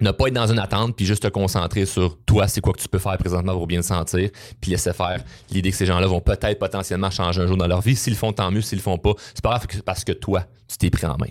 ne 0.00 0.10
pas 0.10 0.26
être 0.28 0.34
dans 0.34 0.50
une 0.50 0.58
attente, 0.58 0.96
puis 0.96 1.06
juste 1.06 1.22
te 1.22 1.28
concentrer 1.28 1.86
sur 1.86 2.18
toi, 2.24 2.48
c'est 2.48 2.60
quoi 2.60 2.72
que 2.72 2.80
tu 2.80 2.88
peux 2.88 2.98
faire 2.98 3.16
présentement 3.16 3.52
pour 3.52 3.66
bien 3.66 3.80
te 3.80 3.86
sentir, 3.86 4.30
puis 4.60 4.70
laisser 4.70 4.92
faire 4.92 5.22
l'idée 5.50 5.70
que 5.70 5.76
ces 5.76 5.86
gens-là 5.86 6.06
vont 6.06 6.20
peut-être 6.20 6.58
potentiellement 6.58 7.10
changer 7.10 7.40
un 7.40 7.46
jour 7.46 7.56
dans 7.56 7.66
leur 7.66 7.80
vie. 7.80 7.96
S'ils 7.96 8.12
le 8.12 8.18
font, 8.18 8.32
tant 8.32 8.50
mieux. 8.50 8.60
S'ils 8.60 8.78
le 8.78 8.82
font 8.82 8.98
pas, 8.98 9.14
c'est 9.34 9.42
pas 9.42 9.50
grave 9.50 9.66
parce 9.84 10.04
que 10.04 10.12
toi, 10.12 10.44
tu 10.68 10.76
t'es 10.76 10.90
pris 10.90 11.06
en 11.06 11.16
main. 11.16 11.28